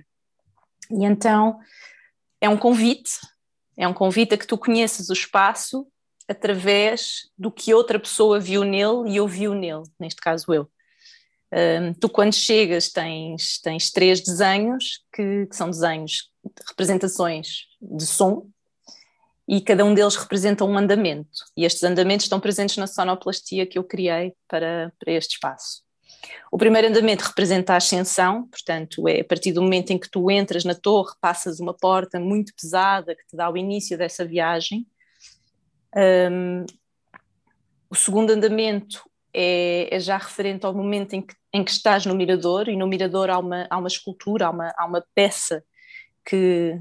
E 0.91 1.05
então 1.05 1.59
é 2.41 2.49
um 2.49 2.57
convite 2.57 3.13
é 3.77 3.89
um 3.89 3.95
convite 3.95 4.35
a 4.35 4.39
que 4.39 4.47
tu 4.47 4.59
conheças 4.59 5.09
o 5.09 5.13
espaço 5.13 5.87
através 6.29 7.29
do 7.37 7.51
que 7.51 7.75
outra 7.75 7.99
pessoa 7.99 8.39
viu 8.39 8.65
nele 8.65 9.11
e 9.11 9.21
ouviu 9.21 9.55
nele, 9.55 9.83
neste 9.99 10.21
caso 10.21 10.53
eu. 10.53 10.71
Um, 11.53 11.93
tu, 11.93 12.09
quando 12.09 12.33
chegas, 12.33 12.91
tens, 12.91 13.61
tens 13.61 13.91
três 13.91 14.21
desenhos, 14.21 15.05
que, 15.13 15.47
que, 15.47 15.57
são 15.57 15.69
desenhos, 15.69 16.31
representações 16.69 17.67
de 17.81 18.07
som, 18.07 18.47
e 19.53 19.61
cada 19.61 19.85
um 19.85 19.93
deles 19.93 20.17
representa 20.17 20.65
um 20.65 20.79
andamento. 20.79 21.45
E 21.55 21.67
estes 21.67 21.85
andamentos 21.85 22.25
estão 22.25 22.41
presentes 22.41 22.79
na 22.79 22.87
sonoplastia 22.87 23.67
que 23.67 23.79
eu 23.79 23.85
criei 23.85 24.33
para, 24.49 24.91
para 24.99 25.13
este 25.13 25.35
espaço. 25.35 25.83
O 26.51 26.57
primeiro 26.57 26.89
andamento 26.89 27.23
representa 27.23 27.75
a 27.75 27.77
ascensão, 27.77 28.49
portanto, 28.49 29.07
é 29.07 29.21
a 29.21 29.25
partir 29.25 29.53
do 29.53 29.61
momento 29.61 29.91
em 29.91 29.99
que 29.99 30.09
tu 30.09 30.31
entras 30.31 30.65
na 30.65 30.75
torre, 30.75 31.15
passas 31.21 31.61
uma 31.61 31.75
porta 31.75 32.19
muito 32.19 32.55
pesada 32.55 33.15
que 33.15 33.27
te 33.27 33.37
dá 33.37 33.51
o 33.51 33.57
início 33.59 33.99
dessa 33.99 34.25
viagem. 34.25 34.87
Um, 35.95 36.65
o 37.91 37.95
segundo 37.95 38.31
andamento 38.31 39.03
é, 39.35 39.95
é, 39.95 40.01
já 40.01 40.17
referente 40.17 40.65
ao 40.65 40.73
momento 40.73 41.13
em 41.13 41.21
que, 41.21 41.35
em 41.53 41.63
que 41.63 41.73
estás 41.73 42.07
no 42.07 42.15
mirador, 42.15 42.71
e 42.71 42.77
no 42.77 42.87
mirador 42.87 43.29
há 43.29 43.39
uma, 43.39 43.67
há 43.69 43.77
uma 43.77 43.89
escultura, 43.89 44.47
há 44.47 44.51
uma, 44.51 44.73
há 44.79 44.87
uma 44.87 45.05
peça 45.15 45.63
que. 46.25 46.81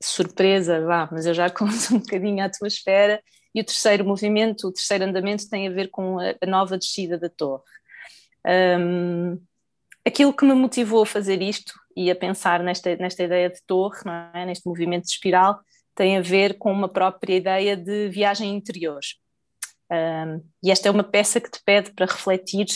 Surpresa, 0.00 0.80
vá, 0.84 1.08
mas 1.10 1.26
eu 1.26 1.34
já 1.34 1.48
conto 1.50 1.94
um 1.94 1.98
bocadinho 1.98 2.44
à 2.44 2.50
tua 2.50 2.68
esfera. 2.68 3.22
E 3.54 3.60
o 3.60 3.64
terceiro 3.64 4.04
movimento, 4.04 4.68
o 4.68 4.72
terceiro 4.72 5.04
andamento, 5.04 5.48
tem 5.48 5.66
a 5.66 5.70
ver 5.70 5.88
com 5.88 6.18
a, 6.18 6.46
nova 6.46 6.76
descida 6.78 7.18
da 7.18 7.28
torre. 7.28 7.64
Um, 8.46 9.40
aquilo 10.06 10.32
que 10.32 10.44
me 10.44 10.54
motivou 10.54 11.02
a 11.02 11.06
fazer 11.06 11.42
isto 11.42 11.72
e 11.96 12.10
a 12.10 12.16
pensar 12.16 12.62
nesta, 12.62 12.94
nesta 12.96 13.22
ideia 13.22 13.50
de 13.50 13.60
torre, 13.66 13.98
é? 14.34 14.46
neste 14.46 14.66
movimento 14.66 15.04
de 15.04 15.10
espiral, 15.10 15.60
tem 15.94 16.16
a 16.16 16.20
ver 16.20 16.58
com 16.58 16.70
uma 16.70 16.88
própria 16.88 17.34
ideia 17.34 17.76
de 17.76 18.08
viagem 18.08 18.54
interior. 18.54 19.00
Um, 19.90 20.44
e 20.62 20.70
esta 20.70 20.88
é 20.88 20.90
uma 20.90 21.02
peça 21.02 21.40
que 21.40 21.50
te 21.50 21.60
pede 21.64 21.92
para 21.92 22.06
refletir 22.06 22.66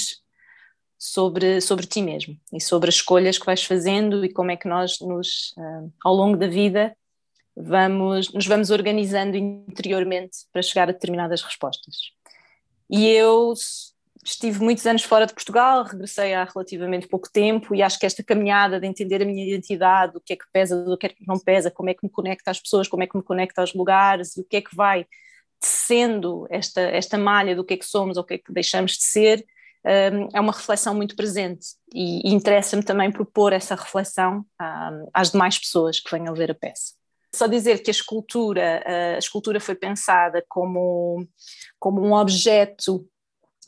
sobre, 0.99 1.61
sobre 1.61 1.87
ti 1.87 2.01
mesmo 2.01 2.37
e 2.53 2.61
sobre 2.61 2.89
as 2.89 2.97
escolhas 2.97 3.39
que 3.39 3.47
vais 3.47 3.63
fazendo 3.63 4.25
e 4.25 4.33
como 4.33 4.51
é 4.51 4.57
que 4.57 4.69
nós, 4.69 4.99
nos, 5.01 5.53
um, 5.59 5.91
ao 6.05 6.15
longo 6.15 6.37
da 6.37 6.47
vida, 6.47 6.97
vamos, 7.57 8.33
nos 8.33 8.47
vamos 8.47 8.71
organizando 8.71 9.37
interiormente 9.37 10.39
para 10.53 10.63
chegar 10.63 10.89
a 10.89 10.93
determinadas 10.93 11.43
respostas. 11.43 12.13
E 12.91 13.09
eu 13.09 13.55
estive 14.25 14.63
muitos 14.63 14.87
anos 14.87 15.03
fora 15.03 15.27
de 15.27 15.35
Portugal, 15.35 15.83
regressei 15.83 16.33
há 16.35 16.45
relativamente 16.45 17.09
pouco 17.09 17.31
tempo 17.31 17.75
e 17.75 17.83
acho 17.83 17.99
que 17.99 18.07
esta 18.07 18.23
caminhada 18.23 18.79
de 18.79 18.87
entender 18.87 19.21
a 19.21 19.25
minha 19.25 19.45
identidade, 19.45 20.17
o 20.17 20.21
que 20.21 20.35
é 20.35 20.37
que 20.37 20.45
pesa, 20.53 20.77
o 20.77 20.97
que 20.97 21.07
é 21.07 21.09
que 21.09 21.27
não 21.27 21.39
pesa, 21.39 21.71
como 21.71 21.91
é 21.91 21.95
que 21.95 22.05
me 22.05 22.11
conecta 22.11 22.51
às 22.51 22.61
pessoas, 22.61 22.87
como 22.87 23.03
é 23.03 23.07
que 23.07 23.17
me 23.17 23.23
conecta 23.23 23.61
aos 23.61 23.75
lugares 23.75 24.37
e 24.37 24.41
o 24.41 24.45
que 24.45 24.57
é 24.57 24.61
que 24.61 24.75
vai 24.77 25.07
tecendo 25.61 26.47
esta, 26.51 26.81
esta 26.81 27.19
malha 27.19 27.57
do 27.57 27.65
que 27.65 27.75
é 27.75 27.77
que 27.77 27.87
somos 27.87 28.17
ou 28.17 28.23
o 28.23 28.27
que 28.27 28.35
é 28.35 28.39
que 28.39 28.53
deixamos 28.53 28.93
de 28.93 29.05
ser, 29.05 29.45
um, 29.85 30.29
é 30.33 30.41
uma 30.41 30.53
reflexão 30.53 30.95
muito 30.95 31.17
presente 31.17 31.67
e, 31.93 32.29
e 32.29 32.33
interessa-me 32.33 32.85
também 32.85 33.11
propor 33.11 33.53
essa 33.53 33.75
reflexão 33.75 34.45
um, 34.61 35.09
às 35.13 35.33
demais 35.33 35.59
pessoas 35.59 35.99
que 35.99 36.11
venham 36.11 36.35
ver 36.35 36.51
a 36.51 36.55
peça. 36.55 36.95
Só 37.35 37.47
dizer 37.47 37.83
que 37.83 37.91
a 37.91 37.93
escultura, 37.93 38.83
a 39.15 39.19
escultura 39.19 39.59
foi 39.59 39.75
pensada 39.75 40.45
como, 40.49 41.27
como 41.79 42.01
um 42.03 42.13
objeto 42.13 43.07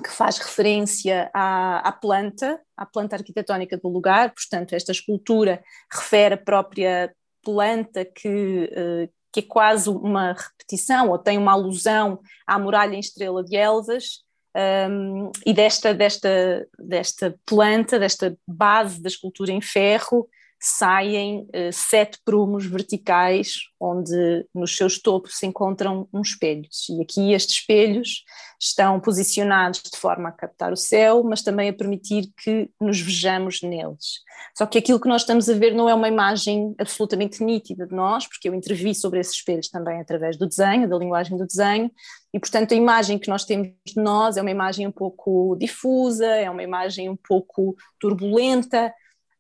que 0.03 0.11
faz 0.11 0.39
referência 0.39 1.31
à, 1.33 1.89
à, 1.89 1.93
planta, 1.93 2.61
à 2.77 2.85
planta 2.85 3.17
arquitetónica 3.17 3.79
do 3.79 3.89
lugar, 3.89 4.35
portanto, 4.35 4.75
esta 4.75 4.93
escultura 4.93 5.63
refere 5.91 6.35
a 6.35 6.39
própria 6.39 7.15
planta 7.43 8.05
que, 8.05 8.71
uh, 8.73 9.13
que 9.33 9.41
é 9.41 9.43
quase 9.43 9.89
uma 9.89 10.33
repetição 10.33 11.11
ou 11.11 11.19
tem 11.19 11.39
uma 11.39 11.53
alusão 11.53 12.21
à 12.47 12.59
muralha 12.59 12.97
em 12.97 13.01
estrela 13.01 13.45
de 13.45 13.57
Elvas. 13.57 14.25
Um, 14.57 15.33
e 15.45 15.53
desta, 15.53 15.93
desta, 15.93 16.67
desta 16.79 17.35
planta, 17.45 17.99
desta 17.99 18.37
base 18.47 19.03
da 19.03 19.09
escultura 19.09 19.51
em 19.51 19.61
ferro, 19.61 20.29
saem 20.61 21.49
uh, 21.55 21.73
sete 21.73 22.19
prumos 22.25 22.65
verticais, 22.67 23.55
onde 23.79 24.47
nos 24.55 24.77
seus 24.77 24.99
topos 25.01 25.39
se 25.39 25.47
encontram 25.47 26.09
uns 26.13 26.31
espelhos. 26.31 26.89
E 26.89 27.03
aqui 27.03 27.33
estes 27.33 27.57
espelhos 27.57 28.25
estão 28.61 28.99
posicionados 28.99 29.83
de 29.83 29.99
forma 29.99 30.31
a 30.31 30.33
captar 30.33 30.73
o 30.73 30.77
céu, 30.77 31.23
mas 31.23 31.43
também 31.43 31.69
a 31.69 31.73
permitir 31.73 32.33
que 32.43 32.71
nos 32.81 32.99
vejamos 32.99 33.61
neles. 33.63 34.23
Só 34.57 34.65
que 34.65 34.79
aquilo 34.79 35.01
que 35.01 35.09
nós 35.09 35.23
estamos 35.23 35.49
a 35.49 35.55
ver 35.55 35.75
não 35.75 35.89
é 35.89 35.95
uma 35.95 36.09
imagem 36.09 36.75
absolutamente 36.79 37.45
nítida 37.45 37.87
de 37.87 37.95
nós, 37.95 38.27
porque 38.27 38.49
eu 38.49 38.55
intervi 38.55 38.95
sobre 38.95 39.21
esses 39.21 39.35
espelhos 39.35 39.69
também 39.69 40.01
através 40.01 40.37
do 40.37 40.47
desenho, 40.47 40.89
da 40.89 40.97
linguagem 40.97 41.37
do 41.37 41.47
desenho, 41.47 41.91
e 42.33 42.41
portanto 42.41 42.73
a 42.73 42.77
imagem 42.77 43.19
que 43.19 43.29
nós 43.29 43.45
temos 43.45 43.69
de 43.87 44.01
nós 44.01 44.37
é 44.37 44.41
uma 44.41 44.51
imagem 44.51 44.87
um 44.87 44.93
pouco 44.93 45.57
difusa, 45.57 46.27
é 46.27 46.49
uma 46.49 46.63
imagem 46.63 47.09
um 47.09 47.17
pouco 47.17 47.77
turbulenta, 48.01 48.93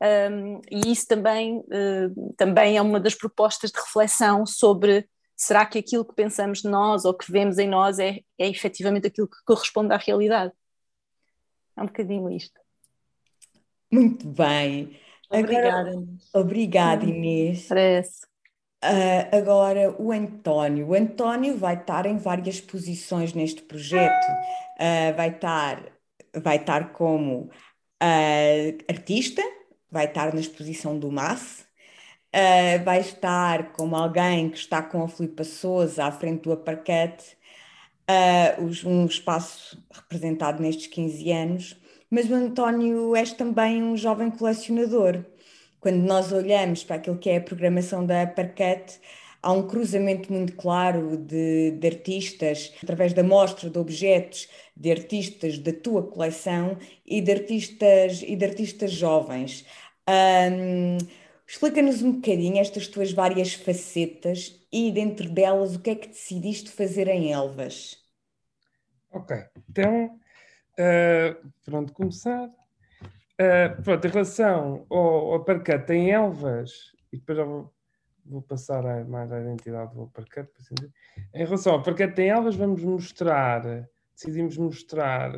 um, 0.04 0.60
e 0.70 0.92
isso 0.92 1.06
também, 1.06 1.58
uh, 1.58 2.34
também 2.36 2.76
é 2.76 2.82
uma 2.82 3.00
das 3.00 3.14
propostas 3.14 3.70
de 3.70 3.80
reflexão 3.80 4.44
sobre 4.44 5.08
será 5.36 5.64
que 5.64 5.78
aquilo 5.78 6.04
que 6.04 6.14
pensamos 6.14 6.62
de 6.62 6.68
nós 6.68 7.04
ou 7.04 7.14
que 7.14 7.30
vemos 7.30 7.58
em 7.58 7.68
nós 7.68 7.98
é, 7.98 8.20
é 8.38 8.48
efetivamente 8.48 9.06
aquilo 9.06 9.28
que 9.28 9.38
corresponde 9.44 9.92
à 9.94 9.96
realidade. 9.96 10.52
É 11.76 11.82
um 11.82 11.86
bocadinho 11.86 12.30
isto. 12.30 12.60
Muito 13.90 14.26
bem. 14.28 14.98
Obrigada. 15.30 15.90
Agora, 15.90 16.06
obrigada, 16.34 17.04
Inês. 17.04 17.66
Parece. 17.66 18.26
Uh, 18.84 19.36
agora, 19.36 19.96
o 19.98 20.12
António. 20.12 20.88
O 20.88 20.94
António 20.94 21.56
vai 21.56 21.74
estar 21.74 22.04
em 22.04 22.18
várias 22.18 22.60
posições 22.60 23.32
neste 23.32 23.62
projeto. 23.62 24.26
Uh, 24.78 25.16
vai, 25.16 25.30
estar, 25.30 25.82
vai 26.36 26.56
estar 26.56 26.92
como 26.92 27.50
uh, 28.02 28.84
artista, 28.88 29.42
vai 29.94 30.06
estar 30.06 30.34
na 30.34 30.40
exposição 30.40 30.98
do 30.98 31.08
MAS, 31.08 31.64
uh, 32.34 32.84
vai 32.84 32.98
estar 32.98 33.70
como 33.72 33.94
alguém 33.94 34.50
que 34.50 34.58
está 34.58 34.82
com 34.82 35.04
a 35.04 35.08
Filipa 35.08 35.44
Souza 35.44 36.04
à 36.04 36.10
frente 36.10 36.42
do 36.42 36.52
Aparquete, 36.52 37.36
uh, 38.10 38.88
um 38.88 39.06
espaço 39.06 39.80
representado 39.92 40.60
nestes 40.60 40.88
15 40.88 41.30
anos, 41.30 41.80
mas 42.10 42.28
o 42.28 42.34
António 42.34 43.14
és 43.14 43.32
também 43.32 43.84
um 43.84 43.96
jovem 43.96 44.32
colecionador. 44.32 45.24
Quando 45.78 46.02
nós 46.02 46.32
olhamos 46.32 46.82
para 46.82 46.96
aquilo 46.96 47.18
que 47.18 47.30
é 47.30 47.36
a 47.36 47.40
programação 47.40 48.04
da 48.04 48.22
Aparquete, 48.22 48.98
há 49.44 49.52
um 49.52 49.68
cruzamento 49.68 50.32
muito 50.32 50.54
claro 50.56 51.16
de, 51.18 51.72
de, 51.72 51.86
artistas, 51.86 52.72
através 52.82 53.12
da 53.12 53.22
mostra 53.22 53.68
de 53.70 53.78
objetos 53.78 54.48
de 54.76 54.90
artistas 54.90 55.58
da 55.58 55.72
tua 55.72 56.02
coleção 56.02 56.78
e 57.06 57.20
de 57.20 57.30
artistas, 57.30 58.22
e 58.26 58.34
de 58.34 58.44
artistas 58.44 58.90
jovens. 58.90 59.64
Um, 60.08 60.98
Explica-nos 61.46 62.02
um 62.02 62.12
bocadinho 62.12 62.58
estas 62.58 62.88
tuas 62.88 63.12
várias 63.12 63.52
facetas 63.54 64.66
e, 64.72 64.90
dentro 64.90 65.28
delas, 65.28 65.76
o 65.76 65.80
que 65.80 65.90
é 65.90 65.94
que 65.94 66.08
decidiste 66.08 66.70
fazer 66.70 67.06
em 67.06 67.32
Elvas? 67.32 67.98
Ok, 69.12 69.36
então, 69.68 70.18
uh, 70.78 71.52
pronto, 71.64 71.92
começar. 71.92 72.48
Uh, 72.48 73.82
pronto, 73.82 74.06
em 74.06 74.10
relação 74.10 74.86
ao, 74.88 75.34
ao 75.34 75.44
parquete 75.44 75.92
em 75.92 76.10
Elvas, 76.10 76.92
e 77.12 77.18
depois 77.18 77.38
vou, 77.38 77.74
vou 78.24 78.42
passar 78.42 78.84
a, 78.86 79.04
mais 79.04 79.30
à 79.30 79.40
identidade 79.40 79.94
do 79.94 80.08
parquete, 80.08 80.50
assim 80.58 80.74
em 81.34 81.44
relação 81.44 81.74
ao 81.74 81.82
parquete 81.82 82.22
em 82.22 82.30
Elvas, 82.30 82.56
vamos 82.56 82.82
mostrar, 82.82 83.86
decidimos 84.14 84.56
mostrar 84.56 85.30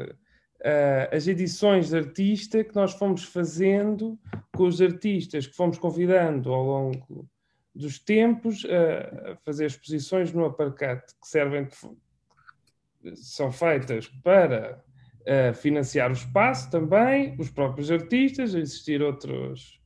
uh, 0.61 1.15
as 1.15 1.27
edições 1.27 1.91
de 1.91 1.97
artista 1.97 2.65
que 2.65 2.75
nós 2.75 2.93
fomos 2.95 3.25
fazendo 3.25 4.19
com 4.55 4.65
os 4.65 4.81
artistas 4.81 5.47
que 5.47 5.55
fomos 5.55 5.79
convidando 5.79 6.53
ao 6.53 6.65
longo 6.65 7.29
dos 7.75 7.99
tempos 7.99 8.65
uh, 8.65 9.33
a 9.33 9.37
fazer 9.45 9.67
exposições 9.67 10.33
no 10.33 10.45
Aparcate 10.45 11.15
que 11.21 11.29
servem 11.29 11.65
de, 11.65 13.17
são 13.17 13.53
feitas 13.53 14.09
para 14.23 14.83
uh, 15.21 15.55
financiar 15.55 16.11
o 16.11 16.15
espaço 16.15 16.71
também, 16.71 17.37
os 17.39 17.51
próprios 17.51 17.91
artistas, 17.91 18.55
existir 18.55 19.03
outros, 19.03 19.81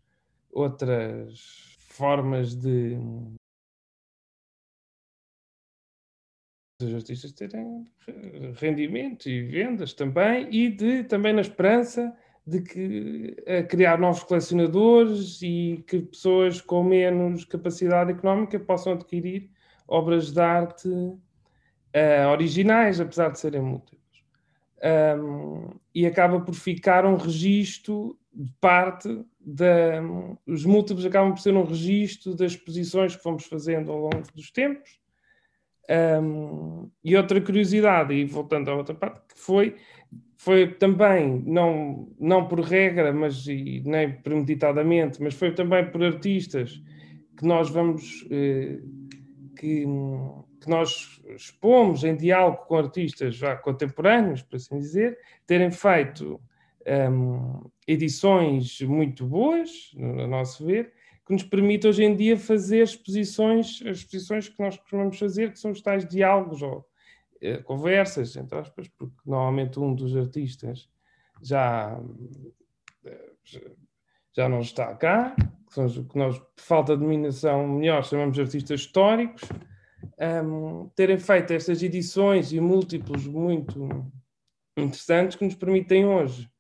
outras 0.51 1.77
formas 1.79 2.55
de 2.55 2.97
os 6.83 6.95
artistas 6.95 7.33
terem 7.33 7.85
rendimento 8.57 9.29
e 9.29 9.43
vendas 9.43 9.93
também, 9.93 10.49
e 10.51 10.69
de 10.71 11.05
também 11.05 11.33
na 11.33 11.41
esperança 11.41 12.15
de 12.47 12.61
que 12.63 13.37
a 13.47 13.63
criar 13.63 13.99
novos 13.99 14.23
colecionadores 14.23 15.41
e 15.43 15.85
que 15.87 16.01
pessoas 16.01 16.61
com 16.61 16.83
menos 16.83 17.45
capacidade 17.45 18.13
económica 18.13 18.59
possam 18.59 18.95
adquirir 18.95 19.51
obras 19.87 20.33
de 20.33 20.41
arte 20.41 20.89
uh, 20.89 22.29
originais, 22.33 23.01
apesar 23.01 23.31
de 23.31 23.39
serem 23.39 23.63
múltiplas. 23.63 24.01
Um, 24.83 25.69
e 25.95 26.07
acaba 26.07 26.41
por 26.41 26.55
ficar 26.55 27.05
um 27.05 27.17
registro 27.17 28.19
de 28.33 28.51
parte 28.61 29.25
da. 29.39 30.01
Os 30.47 30.65
múltiplos 30.65 31.05
acabam 31.05 31.35
por 31.35 31.41
ser 31.41 31.55
um 31.55 31.65
registro 31.65 32.35
das 32.35 32.53
exposições 32.53 33.15
que 33.15 33.23
fomos 33.23 33.45
fazendo 33.45 33.93
ao 33.93 33.99
longo 33.99 34.23
dos 34.35 34.51
tempos 34.51 35.00
um, 36.23 36.91
e 37.03 37.17
outra 37.17 37.41
curiosidade, 37.41 38.15
e 38.15 38.25
voltando 38.25 38.71
à 38.71 38.75
outra 38.75 38.95
parte, 38.95 39.21
que 39.35 39.41
foi 39.41 39.77
foi 40.37 40.69
também, 40.69 41.43
não, 41.45 42.09
não 42.19 42.49
por 42.49 42.61
regra, 42.61 43.13
mas 43.13 43.47
e 43.47 43.83
nem 43.85 44.11
premeditadamente, 44.11 45.23
mas 45.23 45.35
foi 45.35 45.53
também 45.53 45.85
por 45.91 46.03
artistas 46.03 46.83
que 47.37 47.45
nós 47.45 47.69
vamos, 47.69 48.27
eh, 48.31 48.79
que, 49.55 49.85
que 50.59 50.71
nós 50.71 51.21
expomos 51.37 52.05
em 52.05 52.17
diálogo 52.17 52.65
com 52.67 52.77
artistas 52.77 53.35
já 53.35 53.55
contemporâneos, 53.55 54.41
por 54.41 54.57
assim 54.57 54.79
dizer, 54.79 55.19
terem 55.47 55.71
feito 55.71 56.41
um, 57.13 57.69
edições 57.87 58.81
muito 58.81 59.27
boas, 59.27 59.91
no 59.95 60.27
nosso 60.27 60.65
ver, 60.65 60.91
que 61.31 61.35
nos 61.35 61.45
permite 61.45 61.87
hoje 61.87 62.03
em 62.03 62.17
dia 62.17 62.37
fazer 62.37 62.83
exposições, 62.83 63.81
as 63.87 63.99
exposições 63.99 64.49
que 64.49 64.61
nós 64.61 64.77
costumamos 64.77 65.17
fazer, 65.17 65.53
que 65.53 65.61
são 65.61 65.71
os 65.71 65.81
tais 65.81 66.05
diálogos 66.05 66.61
ou 66.61 66.85
eh, 67.41 67.59
conversas, 67.59 68.35
entre 68.35 68.59
aspas, 68.59 68.89
porque 68.99 69.15
normalmente 69.25 69.79
um 69.79 69.95
dos 69.95 70.17
artistas 70.17 70.91
já, 71.41 71.97
eh, 73.05 73.31
já 74.33 74.49
não 74.49 74.59
está 74.59 74.93
cá, 74.97 75.37
que 75.69 75.73
são 75.73 75.87
que 75.87 76.19
nós, 76.19 76.37
por 76.37 76.49
falta 76.57 76.97
de 76.97 77.03
dominação 77.05 77.65
melhor, 77.69 78.05
chamamos 78.05 78.35
de 78.35 78.41
artistas 78.41 78.81
históricos, 78.81 79.43
um, 80.45 80.89
terem 80.97 81.17
feito 81.17 81.53
estas 81.53 81.81
edições 81.81 82.53
e 82.53 82.59
múltiplos 82.59 83.25
muito 83.25 84.05
interessantes 84.77 85.37
que 85.37 85.45
nos 85.45 85.55
permitem 85.55 86.07
hoje 86.07 86.51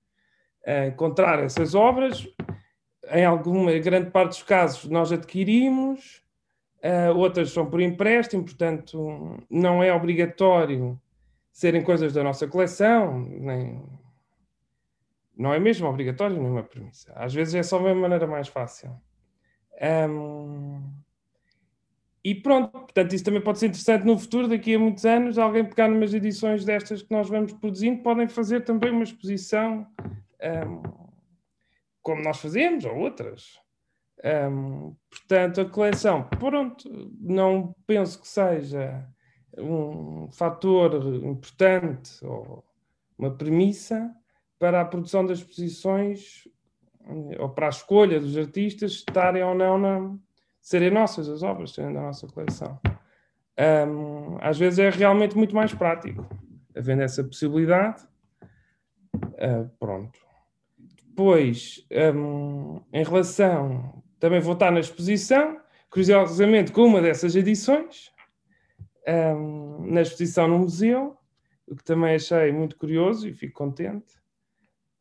uh, 0.64 0.86
encontrar 0.86 1.42
essas 1.42 1.74
obras. 1.74 2.24
Em 3.10 3.24
alguma 3.24 3.72
grande 3.78 4.10
parte 4.10 4.30
dos 4.30 4.42
casos 4.42 4.88
nós 4.88 5.10
adquirimos, 5.12 6.22
uh, 6.84 7.16
outras 7.16 7.50
são 7.50 7.68
por 7.68 7.80
empréstimo, 7.80 8.44
portanto 8.44 9.38
não 9.50 9.82
é 9.82 9.92
obrigatório 9.92 11.00
serem 11.52 11.82
coisas 11.82 12.12
da 12.12 12.22
nossa 12.22 12.46
coleção, 12.46 13.18
nem 13.18 13.82
não 15.36 15.54
é 15.54 15.58
mesmo 15.58 15.88
obrigatório 15.88 16.36
nenhuma 16.36 16.62
premissa. 16.62 17.12
Às 17.16 17.32
vezes 17.32 17.54
é 17.54 17.62
só 17.62 17.78
a 17.78 17.94
maneira 17.94 18.26
mais 18.26 18.46
fácil. 18.46 18.90
Um, 19.80 20.82
e 22.22 22.34
pronto, 22.34 22.70
portanto, 22.70 23.14
isso 23.14 23.24
também 23.24 23.40
pode 23.40 23.58
ser 23.58 23.66
interessante 23.68 24.04
no 24.04 24.18
futuro, 24.18 24.46
daqui 24.46 24.74
a 24.74 24.78
muitos 24.78 25.06
anos, 25.06 25.38
alguém 25.38 25.64
pegar 25.64 25.88
numas 25.88 26.12
edições 26.12 26.62
destas 26.66 27.02
que 27.02 27.10
nós 27.10 27.30
vamos 27.30 27.54
produzindo, 27.54 28.02
podem 28.02 28.28
fazer 28.28 28.60
também 28.64 28.90
uma 28.90 29.02
exposição 29.02 29.86
um, 30.68 31.09
como 32.10 32.24
nós 32.24 32.40
fazemos, 32.40 32.84
ou 32.84 32.96
outras. 32.96 33.56
Um, 34.24 34.96
portanto, 35.08 35.60
a 35.60 35.64
coleção, 35.64 36.24
pronto, 36.24 36.88
não 37.20 37.72
penso 37.86 38.20
que 38.20 38.26
seja 38.26 39.06
um 39.56 40.28
fator 40.32 40.94
importante 41.24 42.24
ou 42.24 42.64
uma 43.16 43.30
premissa 43.30 44.12
para 44.58 44.80
a 44.80 44.84
produção 44.84 45.24
das 45.24 45.38
exposições 45.38 46.48
ou 47.38 47.48
para 47.48 47.66
a 47.66 47.70
escolha 47.70 48.20
dos 48.20 48.36
artistas 48.36 48.92
estarem 48.92 49.42
ou 49.42 49.54
não 49.54 49.78
na, 49.78 50.16
serem 50.60 50.90
nossas 50.90 51.28
as 51.28 51.42
obras, 51.42 51.72
serem 51.72 51.92
da 51.92 52.02
nossa 52.02 52.26
coleção. 52.26 52.78
Um, 53.58 54.36
às 54.40 54.58
vezes 54.58 54.78
é 54.78 54.90
realmente 54.90 55.36
muito 55.36 55.54
mais 55.54 55.72
prático, 55.72 56.26
havendo 56.76 57.02
essa 57.02 57.22
possibilidade. 57.24 58.02
Uh, 59.14 59.68
pronto. 59.78 60.29
Depois, 61.20 61.86
um, 62.16 62.80
em 62.90 63.04
relação, 63.04 64.02
também 64.18 64.40
vou 64.40 64.54
estar 64.54 64.70
na 64.70 64.80
exposição, 64.80 65.60
curiosamente 65.90 66.72
com 66.72 66.86
uma 66.86 67.02
dessas 67.02 67.36
edições, 67.36 68.10
um, 69.06 69.84
na 69.92 70.00
exposição 70.00 70.48
no 70.48 70.60
museu, 70.60 71.14
o 71.66 71.76
que 71.76 71.84
também 71.84 72.14
achei 72.14 72.50
muito 72.52 72.74
curioso 72.78 73.28
e 73.28 73.34
fico 73.34 73.52
contente. 73.52 74.14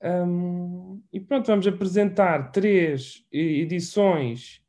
Um, 0.04 1.02
e 1.14 1.22
pronto, 1.22 1.48
vamos 1.48 1.66
apresentar 1.66 2.52
três 2.52 3.26
edições 3.32 4.62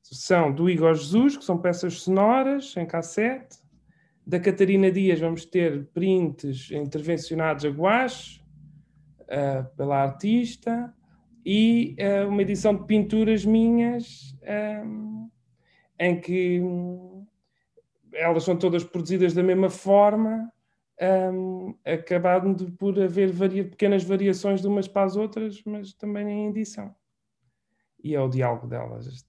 são 0.00 0.52
do 0.52 0.70
Igor 0.70 0.94
Jesus, 0.94 1.36
que 1.36 1.44
são 1.44 1.58
peças 1.58 2.02
sonoras 2.02 2.72
em 2.76 2.86
cassete. 2.86 3.58
Da 4.24 4.38
Catarina 4.38 4.92
Dias 4.92 5.18
vamos 5.18 5.44
ter 5.44 5.86
prints 5.86 6.70
intervencionados 6.70 7.64
a 7.64 7.70
gouache 7.70 8.43
uh, 9.24 9.76
pela 9.76 10.02
artista 10.02 10.94
e 11.44 11.96
uh, 11.98 12.28
uma 12.28 12.42
edição 12.42 12.74
de 12.74 12.84
pinturas 12.84 13.44
minhas 13.44 14.34
um, 14.84 15.30
em 15.98 16.20
que 16.20 16.60
um, 16.60 17.26
elas 18.12 18.44
são 18.44 18.56
todas 18.56 18.84
produzidas 18.84 19.34
da 19.34 19.42
mesma 19.42 19.68
forma, 19.70 20.50
um, 21.32 21.74
acabando 21.84 22.70
por 22.72 22.98
haver 23.00 23.30
varia, 23.32 23.64
pequenas 23.64 24.04
variações 24.04 24.60
de 24.60 24.68
umas 24.68 24.88
para 24.88 25.04
as 25.04 25.16
outras, 25.16 25.62
mas 25.64 25.92
também 25.94 26.28
em 26.28 26.48
edição. 26.48 26.94
E 28.02 28.14
é 28.14 28.20
o 28.20 28.28
diálogo 28.28 28.66
delas, 28.66 29.06
as 29.06 29.24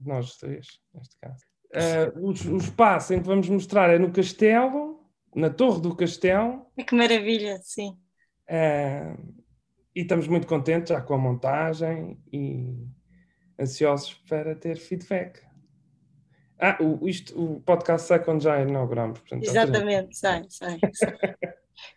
nós 0.00 0.36
três, 0.36 0.80
neste 0.94 1.16
caso. 1.18 1.44
Uh, 1.68 2.18
o, 2.20 2.28
o, 2.28 2.56
espaço 2.56 3.12
em 3.12 3.20
que 3.20 3.26
vamos 3.26 3.48
mostrar 3.48 3.90
é 3.90 3.98
no 3.98 4.12
castelo, 4.12 5.04
na 5.34 5.50
Torre 5.50 5.80
do 5.80 5.94
Castelo. 5.94 6.66
Que 6.86 6.94
maravilha, 6.94 7.58
sim. 7.62 7.98
Uh, 8.48 9.38
e 9.94 10.02
estamos 10.02 10.26
muito 10.26 10.46
contentes 10.46 10.90
já 10.90 11.00
com 11.00 11.14
a 11.14 11.18
montagem 11.18 12.18
e 12.32 12.86
ansiosos 13.58 14.14
para 14.28 14.54
ter 14.54 14.76
feedback. 14.76 15.40
Ah, 16.60 16.76
o, 16.80 17.08
isto, 17.08 17.40
o 17.40 17.60
podcast 17.60 18.08
sai 18.08 18.22
quando 18.22 18.42
já 18.42 18.60
inauguramos. 18.60 19.20
Portanto, 19.20 19.44
Exatamente, 19.44 20.16
sai, 20.16 20.44
sai. 20.48 20.78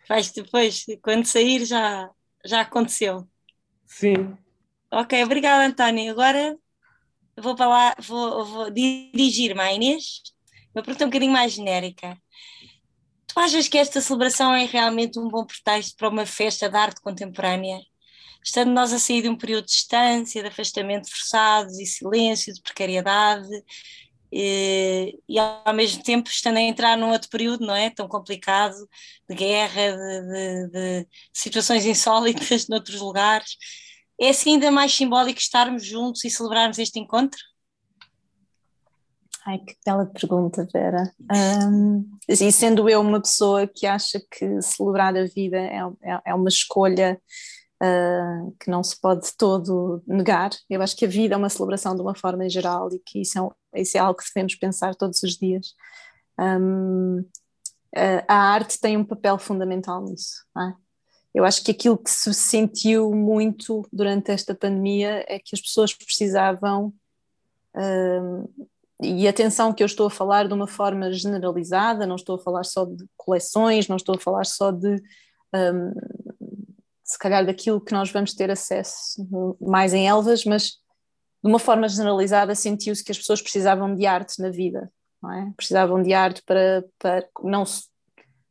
Faz 0.06 0.30
depois, 0.30 0.84
quando 1.02 1.26
sair 1.26 1.64
já, 1.64 2.10
já 2.44 2.60
aconteceu. 2.60 3.26
Sim. 3.86 4.36
Ok, 4.90 5.22
obrigada 5.24 5.64
António. 5.64 6.12
Agora 6.12 6.56
vou, 7.36 7.56
falar, 7.56 7.96
vou, 8.00 8.44
vou 8.44 8.70
dirigir-me 8.70 9.60
à 9.60 9.72
Inês, 9.72 10.22
uma 10.74 10.82
pergunta 10.82 11.04
um 11.04 11.08
bocadinho 11.08 11.32
mais 11.32 11.52
genérica. 11.52 12.16
Tu 13.32 13.40
achas 13.40 13.68
que 13.68 13.78
esta 13.78 14.00
celebração 14.00 14.54
é 14.54 14.64
realmente 14.66 15.18
um 15.18 15.28
bom 15.28 15.44
pretexto 15.44 15.96
para 15.96 16.08
uma 16.08 16.26
festa 16.26 16.68
de 16.68 16.76
arte 16.76 17.00
contemporânea? 17.00 17.80
Estando 18.44 18.72
nós 18.72 18.92
a 18.92 18.98
sair 18.98 19.22
de 19.22 19.28
um 19.28 19.36
período 19.36 19.66
de 19.66 19.72
distância, 19.72 20.42
de 20.42 20.48
afastamento 20.48 21.08
forçados 21.08 21.78
e 21.78 21.86
silêncio, 21.86 22.52
de 22.52 22.60
precariedade, 22.60 23.48
e, 24.30 25.18
e, 25.28 25.38
ao 25.38 25.74
mesmo 25.74 26.02
tempo 26.02 26.28
estando 26.28 26.56
a 26.56 26.60
entrar 26.60 26.96
num 26.96 27.10
outro 27.10 27.28
período, 27.30 27.66
não 27.66 27.74
é? 27.74 27.90
Tão 27.90 28.08
complicado, 28.08 28.76
de 29.28 29.34
guerra, 29.34 29.92
de, 29.92 30.68
de, 30.68 31.04
de 31.04 31.08
situações 31.32 31.84
insólitas 31.86 32.68
noutros 32.68 33.00
lugares 33.00 33.56
é 34.20 34.28
assim 34.28 34.52
ainda 34.52 34.70
mais 34.70 34.94
simbólico 34.94 35.40
estarmos 35.40 35.84
juntos 35.84 36.24
e 36.24 36.30
celebrarmos 36.30 36.78
este 36.78 36.98
encontro? 37.00 37.40
Ai, 39.44 39.58
que 39.58 39.76
bela 39.84 40.06
pergunta, 40.06 40.66
Vera. 40.72 41.12
Um, 41.68 42.08
e 42.28 42.52
sendo 42.52 42.88
eu 42.88 43.00
uma 43.00 43.20
pessoa 43.20 43.66
que 43.66 43.86
acha 43.86 44.20
que 44.30 44.62
celebrar 44.62 45.16
a 45.16 45.24
vida 45.24 45.58
é, 45.58 45.78
é, 46.02 46.20
é 46.26 46.34
uma 46.34 46.48
escolha 46.48 47.20
uh, 47.82 48.56
que 48.60 48.70
não 48.70 48.84
se 48.84 49.00
pode 49.00 49.36
todo 49.36 50.02
negar, 50.06 50.50
eu 50.70 50.80
acho 50.80 50.96
que 50.96 51.04
a 51.04 51.08
vida 51.08 51.34
é 51.34 51.38
uma 51.38 51.48
celebração 51.48 51.96
de 51.96 52.02
uma 52.02 52.14
forma 52.14 52.48
geral 52.48 52.88
e 52.92 53.00
que 53.00 53.22
isso 53.22 53.52
é, 53.74 53.80
isso 53.80 53.96
é 53.96 54.00
algo 54.00 54.18
que 54.18 54.24
devemos 54.32 54.54
pensar 54.54 54.94
todos 54.94 55.22
os 55.22 55.36
dias. 55.36 55.74
Um, 56.38 57.24
a 58.28 58.34
arte 58.34 58.80
tem 58.80 58.96
um 58.96 59.04
papel 59.04 59.38
fundamental 59.38 60.02
nisso. 60.02 60.44
É? 60.56 60.82
eu 61.34 61.44
acho 61.44 61.64
que 61.64 61.70
aquilo 61.70 61.96
que 61.96 62.10
se 62.10 62.32
sentiu 62.34 63.12
muito 63.14 63.86
durante 63.92 64.30
esta 64.30 64.54
pandemia 64.54 65.24
é 65.26 65.38
que 65.38 65.54
as 65.54 65.60
pessoas 65.60 65.94
precisavam, 65.94 66.92
e 69.02 69.26
atenção 69.26 69.72
que 69.72 69.82
eu 69.82 69.86
estou 69.86 70.06
a 70.06 70.10
falar 70.10 70.46
de 70.46 70.54
uma 70.54 70.66
forma 70.66 71.12
generalizada, 71.12 72.06
não 72.06 72.16
estou 72.16 72.36
a 72.36 72.38
falar 72.38 72.64
só 72.64 72.84
de 72.84 73.04
coleções, 73.16 73.88
não 73.88 73.96
estou 73.96 74.14
a 74.14 74.18
falar 74.18 74.44
só 74.44 74.70
de. 74.70 75.02
Um, 75.54 75.92
se 77.04 77.18
calhar 77.18 77.44
daquilo 77.44 77.80
que 77.80 77.92
nós 77.92 78.10
vamos 78.10 78.32
ter 78.32 78.50
acesso 78.50 79.26
mais 79.60 79.92
em 79.92 80.08
Elvas, 80.08 80.46
mas 80.46 80.78
de 81.44 81.50
uma 81.50 81.58
forma 81.58 81.86
generalizada 81.86 82.54
sentiu-se 82.54 83.04
que 83.04 83.12
as 83.12 83.18
pessoas 83.18 83.42
precisavam 83.42 83.94
de 83.94 84.06
arte 84.06 84.40
na 84.40 84.48
vida, 84.48 84.90
é? 85.24 85.52
precisavam 85.54 86.02
de 86.02 86.14
arte 86.14 86.42
para, 86.46 86.84
para 86.98 87.28
não 87.42 87.64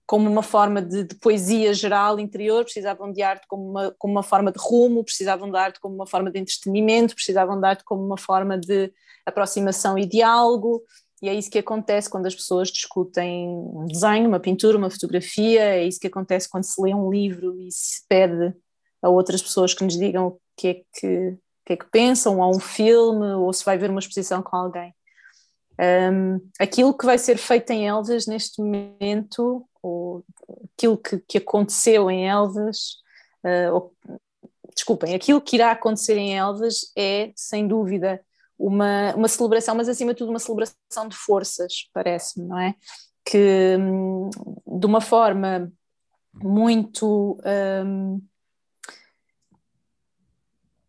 como 0.05 0.29
uma 0.29 0.43
forma 0.43 0.81
de, 0.81 1.05
de, 1.05 1.15
poesia 1.15 1.73
geral 1.73 2.19
interior, 2.19 2.63
precisavam 2.63 3.11
de 3.11 3.21
arte 3.21 3.45
como 3.47 3.69
uma, 3.69 3.95
como 3.97 4.13
uma 4.13 4.23
forma 4.23 4.51
de 4.51 4.59
rumo, 4.59 5.03
precisavam 5.03 5.49
de 5.49 5.57
arte 5.57 5.79
como 5.79 5.95
uma 5.95 6.07
forma 6.07 6.29
de 6.29 6.39
entretenimento, 6.39 7.15
precisavam 7.15 7.59
de 7.59 7.65
arte 7.65 7.83
como 7.83 8.03
uma 8.03 8.17
forma 8.17 8.57
de 8.57 8.91
aproximação 9.25 9.97
e 9.97 10.05
diálogo, 10.05 10.83
e 11.21 11.29
é 11.29 11.33
isso 11.35 11.51
que 11.51 11.59
acontece 11.59 12.09
quando 12.09 12.25
as 12.25 12.33
pessoas 12.33 12.69
discutem 12.69 13.47
um 13.47 13.85
desenho, 13.85 14.27
uma 14.27 14.39
pintura, 14.39 14.77
uma 14.77 14.89
fotografia, 14.89 15.61
é 15.61 15.85
isso 15.85 15.99
que 15.99 16.07
acontece 16.07 16.49
quando 16.49 16.63
se 16.63 16.81
lê 16.81 16.93
um 16.95 17.11
livro 17.11 17.55
e 17.61 17.71
se 17.71 18.05
pede 18.09 18.53
a 19.03 19.09
outras 19.09 19.41
pessoas 19.41 19.73
que 19.73 19.83
nos 19.83 19.97
digam 19.97 20.27
o 20.27 20.39
que 20.57 20.67
é 20.67 20.73
que, 20.73 21.37
que, 21.65 21.73
é 21.73 21.77
que 21.77 21.85
pensam, 21.91 22.39
ou 22.39 22.55
um 22.55 22.59
filme, 22.59 23.33
ou 23.33 23.53
se 23.53 23.63
vai 23.63 23.77
ver 23.77 23.91
uma 23.91 23.99
exposição 23.99 24.41
com 24.41 24.55
alguém. 24.55 24.93
Um, 25.79 26.39
aquilo 26.59 26.95
que 26.95 27.05
vai 27.05 27.17
ser 27.17 27.37
feito 27.37 27.69
em 27.71 27.87
Elvas 27.87 28.25
neste 28.25 28.59
momento, 28.61 29.65
ou 29.81 30.23
aquilo 30.73 30.97
que, 30.97 31.19
que 31.19 31.37
aconteceu 31.37 32.09
em 32.09 32.27
Elvas, 32.27 32.97
uh, 33.43 33.73
ou, 33.73 33.95
desculpem, 34.73 35.15
aquilo 35.15 35.41
que 35.41 35.55
irá 35.55 35.71
acontecer 35.71 36.17
em 36.17 36.37
Elvas 36.37 36.91
é, 36.97 37.31
sem 37.35 37.67
dúvida, 37.67 38.21
uma, 38.57 39.13
uma 39.15 39.27
celebração, 39.27 39.75
mas 39.75 39.89
acima 39.89 40.13
de 40.13 40.19
tudo 40.19 40.29
uma 40.29 40.39
celebração 40.39 41.07
de 41.07 41.15
forças, 41.15 41.89
parece-me, 41.93 42.47
não 42.47 42.59
é? 42.59 42.75
Que 43.25 43.75
hum, 43.79 44.29
de 44.67 44.85
uma 44.85 45.01
forma 45.01 45.71
muito, 46.33 47.37
um, 47.85 48.21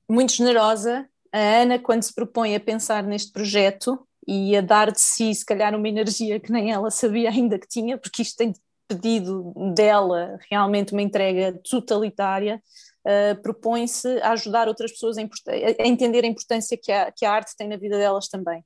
muito 0.09 0.33
generosa, 0.33 1.09
a 1.33 1.39
Ana, 1.39 1.79
quando 1.79 2.03
se 2.03 2.15
propõe 2.15 2.55
a 2.55 2.61
pensar 2.61 3.03
neste 3.03 3.33
projeto 3.33 4.07
e 4.29 4.57
a 4.57 4.61
dar 4.61 4.93
de 4.93 5.01
si, 5.01 5.35
se 5.35 5.45
calhar, 5.45 5.75
uma 5.75 5.89
energia 5.89 6.39
que 6.39 6.53
nem 6.53 6.71
ela 6.71 6.91
sabia 6.91 7.31
ainda 7.31 7.59
que 7.59 7.67
tinha, 7.67 7.97
porque 7.97 8.23
isto 8.23 8.37
tem 8.37 8.53
pedido 8.95 9.53
dela 9.75 10.39
realmente 10.51 10.93
uma 10.93 11.03
entrega 11.03 11.59
totalitária, 11.69 12.63
uh, 13.07 13.41
propõe-se 13.43 14.21
a 14.21 14.33
ajudar 14.33 14.69
outras 14.69 14.93
pessoas 14.93 15.17
a, 15.19 15.23
a, 15.23 15.87
entender 15.87 16.25
a 16.25 16.29
importância 16.29 16.77
que 16.77 16.93
a, 16.93 17.11
que 17.11 17.25
a 17.25 17.33
arte 17.33 17.57
tem 17.57 17.69
na 17.69 17.77
vida 17.77 17.97
delas 17.97 18.29
também. 18.29 18.65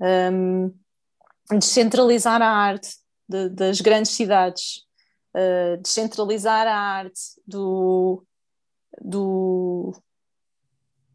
Um, 0.00 0.74
descentralizar 1.58 2.40
a 2.42 2.48
arte 2.48 2.90
de, 3.28 3.48
das 3.48 3.80
grandes 3.80 4.12
cidades, 4.12 4.82
uh, 5.34 5.80
descentralizar 5.82 6.66
a 6.66 6.76
arte 6.76 7.20
do, 7.46 8.24
do, 9.00 9.92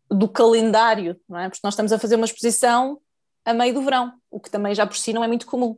do 0.10 0.28
calendário, 0.28 1.20
não 1.28 1.40
é? 1.40 1.50
Porque 1.50 1.62
nós 1.64 1.74
estamos 1.74 1.92
a 1.92 2.00
fazer 2.00 2.16
uma 2.16 2.26
exposição 2.26 3.00
a 3.46 3.54
meio 3.54 3.76
do 3.76 3.84
verão, 3.84 4.12
o 4.32 4.40
que 4.40 4.50
também 4.50 4.74
já 4.74 4.88
por 4.88 4.98
si 4.98 5.14
não 5.14 5.24
é 5.24 5.28
muito 5.28 5.46
comum. 5.46 5.78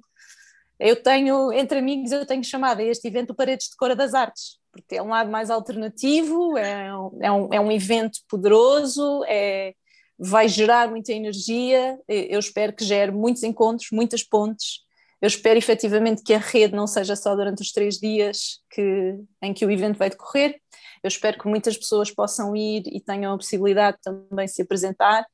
Eu 0.80 1.02
tenho, 1.02 1.52
entre 1.52 1.80
amigos, 1.80 2.12
eu 2.12 2.26
tenho 2.26 2.44
chamado 2.44 2.80
a 2.80 2.84
este 2.84 3.08
evento 3.08 3.34
Paredes 3.34 3.70
de 3.70 3.76
Cora 3.76 3.96
das 3.96 4.14
Artes, 4.14 4.60
porque 4.72 4.96
é 4.96 5.02
um 5.02 5.10
lado 5.10 5.30
mais 5.30 5.50
alternativo, 5.50 6.56
é 6.58 6.96
um, 6.96 7.20
é 7.22 7.32
um, 7.32 7.54
é 7.54 7.60
um 7.60 7.72
evento 7.72 8.20
poderoso, 8.30 9.24
é, 9.28 9.74
vai 10.20 10.48
gerar 10.48 10.90
muita 10.90 11.12
energia, 11.12 11.98
eu 12.08 12.40
espero 12.40 12.74
que 12.74 12.86
gere 12.86 13.12
muitos 13.12 13.44
encontros, 13.44 13.90
muitas 13.92 14.24
pontes, 14.24 14.86
eu 15.20 15.28
espero 15.28 15.58
efetivamente 15.58 16.22
que 16.22 16.34
a 16.34 16.38
rede 16.38 16.76
não 16.76 16.86
seja 16.86 17.16
só 17.16 17.36
durante 17.36 17.62
os 17.62 17.72
três 17.72 17.98
dias 17.98 18.60
que, 18.70 19.16
em 19.42 19.54
que 19.54 19.66
o 19.66 19.72
evento 19.72 19.98
vai 19.98 20.12
decorrer, 20.12 20.60
eu 21.04 21.08
espero 21.08 21.40
que 21.40 21.48
muitas 21.48 21.76
pessoas 21.76 22.12
possam 22.12 22.56
ir 22.56 22.84
e 22.88 23.02
tenham 23.02 23.34
a 23.34 23.38
possibilidade 23.38 23.98
também 24.04 24.46
de 24.46 24.52
se 24.52 24.62
apresentar, 24.62 25.26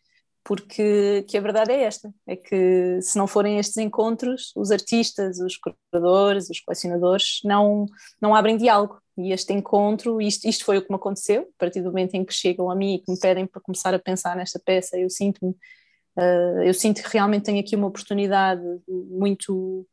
porque 0.44 1.24
que 1.28 1.38
a 1.38 1.42
verdade 1.42 1.72
é 1.72 1.84
esta, 1.84 2.14
é 2.28 2.36
que 2.36 3.02
se 3.02 3.18
não 3.18 3.28
forem 3.28 3.60
estes 3.60 3.78
encontros, 3.78 4.52
os 4.56 4.72
artistas, 4.72 5.40
os 5.40 5.58
curadores, 5.58 6.50
os 6.50 6.60
colecionadores 6.60 7.40
não, 7.46 7.86
não 8.22 8.36
abrem 8.36 8.58
diálogo. 8.58 9.02
E 9.18 9.32
este 9.32 9.54
encontro, 9.54 10.20
isto, 10.20 10.48
isto 10.48 10.66
foi 10.66 10.78
o 10.78 10.82
que 10.82 10.90
me 10.90 10.96
aconteceu, 10.96 11.44
a 11.44 11.60
partir 11.60 11.82
do 11.82 11.90
momento 11.90 12.16
em 12.16 12.26
que 12.26 12.34
chegam 12.34 12.70
a 12.70 12.76
mim 12.76 12.96
e 12.96 13.00
que 13.00 13.12
me 13.12 13.20
pedem 13.20 13.46
para 13.46 13.62
começar 13.62 13.94
a 13.94 14.00
pensar 14.00 14.36
nesta 14.36 14.60
peça, 14.60 14.98
eu 14.98 15.10
sinto-me, 15.10 15.52
uh, 15.52 16.64
eu 16.64 16.74
sinto 16.74 17.02
que 17.02 17.10
realmente 17.14 17.44
tenho 17.44 17.60
aqui 17.60 17.76
uma 17.76 17.88
oportunidade 17.88 18.64
muito, 18.88 19.88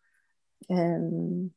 um, 0.71 1.51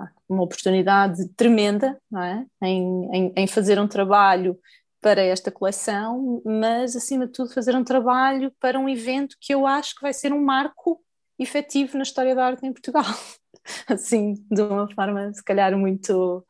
eh, 0.00 0.08
uma 0.28 0.42
oportunidade 0.42 1.28
tremenda, 1.36 1.96
é? 2.16 2.66
em, 2.66 3.08
em, 3.12 3.32
em 3.36 3.46
fazer 3.46 3.78
um 3.78 3.86
trabalho 3.86 4.58
para 5.06 5.22
esta 5.22 5.52
coleção, 5.52 6.42
mas 6.44 6.96
acima 6.96 7.28
de 7.28 7.32
tudo 7.32 7.54
fazer 7.54 7.76
um 7.76 7.84
trabalho 7.84 8.52
para 8.58 8.76
um 8.76 8.88
evento 8.88 9.36
que 9.40 9.54
eu 9.54 9.64
acho 9.64 9.94
que 9.94 10.02
vai 10.02 10.12
ser 10.12 10.32
um 10.32 10.44
marco 10.44 11.00
efetivo 11.38 11.96
na 11.96 12.02
história 12.02 12.34
da 12.34 12.44
arte 12.44 12.66
em 12.66 12.72
Portugal. 12.72 13.04
assim, 13.86 14.34
de 14.50 14.62
uma 14.62 14.92
forma 14.92 15.32
se 15.32 15.44
calhar 15.44 15.78
muito 15.78 16.44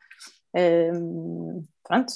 um, 0.55 0.59
ehm, 0.59 1.64
pronto, 1.85 2.14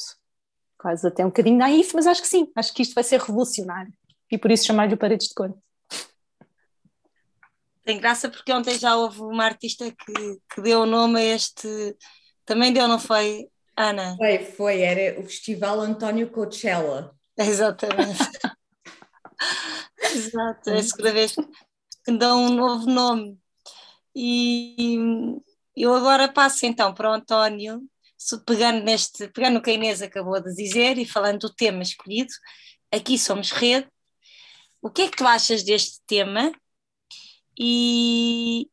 quase 0.79 1.07
até 1.07 1.23
um 1.23 1.29
bocadinho 1.29 1.59
naif, 1.59 1.95
mas 1.95 2.07
acho 2.07 2.23
que 2.23 2.29
sim, 2.29 2.51
acho 2.57 2.73
que 2.73 2.81
isto 2.81 2.95
vai 2.95 3.05
ser 3.05 3.21
revolucionário 3.21 3.93
e 4.33 4.39
por 4.39 4.51
isso 4.51 4.65
chamar-lhe 4.65 4.97
Paredes 4.97 5.29
de 5.29 5.35
Cor. 5.35 5.55
Tem 7.85 8.01
graça 8.01 8.31
porque 8.31 8.51
ontem 8.51 8.79
já 8.79 8.97
houve 8.97 9.21
uma 9.21 9.45
artista 9.45 9.91
que, 9.91 10.41
que 10.55 10.63
deu 10.63 10.81
o 10.81 10.87
nome 10.87 11.21
a 11.21 11.35
este, 11.35 11.69
também 12.47 12.73
deu, 12.73 12.89
não 12.89 12.99
foi? 12.99 13.47
Ana? 13.89 14.17
Foi, 14.17 14.39
foi, 14.39 14.81
era 14.83 15.21
o 15.21 15.25
Festival 15.25 15.81
António 15.81 16.31
Coachella. 16.31 17.15
Exatamente. 17.39 18.19
Exato, 20.15 20.71
é 20.71 20.79
a 20.79 20.83
segunda 20.83 21.13
vez 21.13 21.35
que 22.05 22.13
dão 22.19 22.47
um 22.47 22.55
novo 22.55 22.87
nome. 22.87 23.39
E 24.15 25.41
eu 25.77 25.95
agora 25.95 26.29
passo 26.29 26.67
então 26.67 26.93
para 26.93 27.11
o 27.11 27.15
António, 27.15 27.83
pegando, 28.47 28.85
neste, 28.85 29.29
pegando 29.29 29.59
o 29.59 29.63
que 29.63 29.71
a 29.71 29.75
Inês 29.75 30.03
acabou 30.03 30.41
de 30.41 30.55
dizer 30.55 30.99
e 30.99 31.07
falando 31.07 31.41
do 31.41 31.55
tema 31.55 31.83
escolhido, 31.83 32.33
aqui 32.93 33.19
somos 33.19 33.51
rede. 33.51 33.89
O 34.83 34.91
que 34.91 35.03
é 35.03 35.09
que 35.09 35.17
tu 35.17 35.27
achas 35.27 35.63
deste 35.63 36.01
tema? 36.07 36.53
E, 37.59 38.69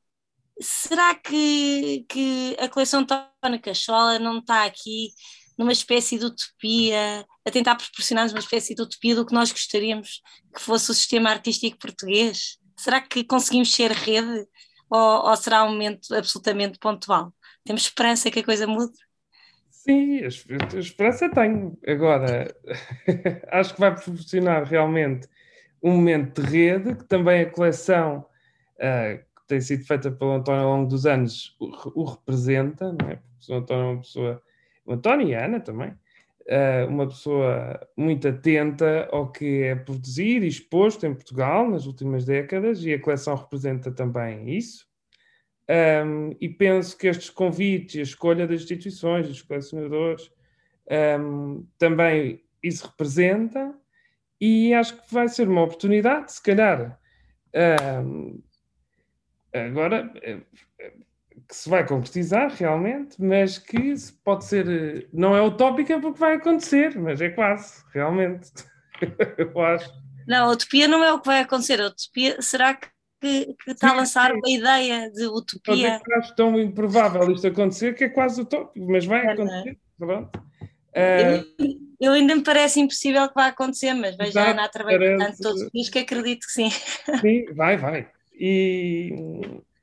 será 0.62 1.16
que, 1.16 2.06
que 2.10 2.56
a 2.60 2.68
coleção 2.68 3.06
Tona 3.06 3.60
Cachola 3.60 4.20
não 4.20 4.40
está 4.40 4.66
aqui 4.66 5.10
numa 5.58 5.72
espécie 5.72 6.20
de 6.20 6.26
utopia, 6.26 7.26
a 7.46 7.52
tentar 7.52 7.76
proporcionar 7.76 8.28
uma 8.30 8.40
espécie 8.40 8.76
de 8.76 8.82
utopia 8.82 9.16
do 9.16 9.26
que 9.26 9.34
nós 9.34 9.52
gostaríamos 9.52 10.22
que 10.54 10.62
fosse 10.62 10.92
o 10.92 10.94
sistema 10.94 11.32
artístico 11.32 11.78
português? 11.80 12.60
Será 12.78 13.02
que 13.02 13.24
conseguimos 13.24 13.74
ser 13.74 13.92
rede 13.92 14.46
ou, 14.90 15.28
ou 15.28 15.36
será 15.36 15.64
um 15.64 15.72
momento 15.72 16.14
absolutamente 16.14 16.78
pontual? 16.78 17.34
Temos 17.66 17.82
esperança 17.82 18.30
que 18.30 18.40
a 18.40 18.46
coisa 18.46 18.68
mude? 18.68 18.94
Sim, 19.72 20.20
a 20.24 20.78
esperança 20.78 21.30
tenho. 21.30 21.78
Agora, 21.88 22.54
acho 23.52 23.74
que 23.74 23.80
vai 23.80 23.96
proporcionar 23.96 24.64
realmente 24.64 25.28
um 25.82 25.94
momento 25.94 26.42
de 26.42 26.50
rede, 26.50 26.96
que 26.96 27.06
também 27.06 27.42
a 27.42 27.50
coleção 27.50 28.26
uh, 28.76 29.27
tem 29.48 29.62
sido 29.62 29.86
feita 29.86 30.12
pelo 30.12 30.34
António 30.34 30.64
ao 30.64 30.78
longo 30.78 30.90
dos 30.90 31.06
anos 31.06 31.56
o, 31.60 32.02
o 32.02 32.04
representa, 32.04 32.94
não 32.94 33.10
é? 33.10 33.16
Porque 33.16 33.52
o 33.52 33.56
António 33.56 33.84
é 33.84 33.92
uma 33.92 34.02
pessoa, 34.02 34.44
o 34.86 34.94
António 34.94 35.28
e 35.28 35.36
a 35.36 35.46
Ana 35.46 35.60
também, 35.60 35.90
uh, 35.90 36.88
uma 36.90 37.08
pessoa 37.08 37.88
muito 37.96 38.28
atenta 38.28 39.08
ao 39.12 39.32
que 39.32 39.64
é 39.64 39.76
produzido 39.76 40.46
e 40.46 40.50
exposto 40.50 41.06
em 41.06 41.14
Portugal 41.14 41.70
nas 41.70 41.86
últimas 41.86 42.26
décadas 42.26 42.84
e 42.84 42.94
a 42.94 43.00
coleção 43.00 43.36
representa 43.36 43.92
também 43.92 44.56
isso. 44.56 44.86
Um, 45.70 46.32
e 46.40 46.48
penso 46.48 46.98
que 46.98 47.08
estes 47.08 47.30
convites 47.30 47.96
e 47.96 48.00
a 48.00 48.04
escolha 48.04 48.48
das 48.48 48.62
instituições, 48.62 49.28
dos 49.28 49.42
colecionadores, 49.42 50.32
um, 51.20 51.66
também 51.78 52.42
isso 52.64 52.88
representa 52.88 53.76
e 54.40 54.74
acho 54.74 54.96
que 54.96 55.14
vai 55.14 55.28
ser 55.28 55.50
uma 55.50 55.64
oportunidade, 55.64 56.32
se 56.32 56.42
calhar, 56.42 56.98
um, 58.06 58.42
Agora, 59.54 60.12
eh, 60.22 60.40
eh, 60.80 60.94
que 61.48 61.56
se 61.56 61.70
vai 61.70 61.86
concretizar 61.86 62.52
realmente, 62.54 63.22
mas 63.22 63.58
que 63.58 63.94
pode 64.24 64.46
ser, 64.46 64.68
eh, 64.68 65.08
não 65.14 65.36
é 65.36 65.42
utópica 65.42 66.00
porque 66.00 66.20
vai 66.20 66.36
acontecer, 66.36 66.98
mas 67.00 67.22
é 67.22 67.30
quase, 67.30 67.84
realmente. 67.94 68.52
Eu 69.38 69.60
acho. 69.62 69.92
Não, 70.28 70.50
a 70.50 70.52
utopia 70.52 70.88
não 70.88 71.04
é 71.04 71.14
o 71.14 71.20
que 71.20 71.28
vai 71.28 71.40
acontecer, 71.42 71.80
a 71.82 71.88
utopia 71.88 72.42
será 72.42 72.74
que, 72.74 72.88
que, 73.22 73.54
que 73.54 73.72
está 73.72 73.90
sim, 73.90 73.94
a 73.94 73.98
lançar 73.98 74.32
sim. 74.32 74.38
uma 74.38 74.50
ideia 74.50 75.10
de 75.12 75.26
utopia. 75.26 76.02
Eu 76.06 76.18
acho 76.18 76.36
tão 76.36 76.60
improvável 76.60 77.32
isto 77.32 77.48
acontecer 77.48 77.96
que 77.96 78.06
é 78.06 78.10
quase 78.10 78.42
utópico, 78.42 78.86
mas 78.90 79.06
vai 79.06 79.26
é, 79.26 79.30
é? 79.30 79.32
acontecer. 79.32 79.78
Pronto. 79.98 80.48
Uh, 80.98 81.88
eu, 82.00 82.14
ainda 82.14 82.36
me 82.36 82.44
parece 82.44 82.80
impossível 82.80 83.28
que 83.28 83.36
vá 83.36 83.48
acontecer, 83.48 83.94
mas 83.94 84.16
veja 84.18 84.42
a 84.42 84.52
Ana 84.52 84.64
a 84.66 84.70
trabalhar 84.70 85.18
tanto 85.18 85.38
todos 85.38 85.62
os 85.62 85.70
dias 85.72 85.90
que 85.90 86.00
acredito 86.00 86.46
que 86.46 86.52
sim. 86.52 86.70
Sim, 87.22 87.46
vai, 87.54 87.78
vai. 87.78 88.10
E, 88.38 89.14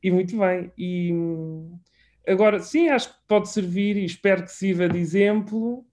e 0.03 0.11
muito 0.11 0.39
bem. 0.39 0.73
E 0.79 1.11
agora, 2.27 2.61
sim, 2.61 2.89
acho 2.89 3.13
que 3.13 3.27
pode 3.27 3.49
servir 3.49 3.97
e 3.97 4.05
espero 4.05 4.45
que 4.45 4.53
sirva 4.53 4.89
de 4.89 4.99
exemplo 4.99 5.85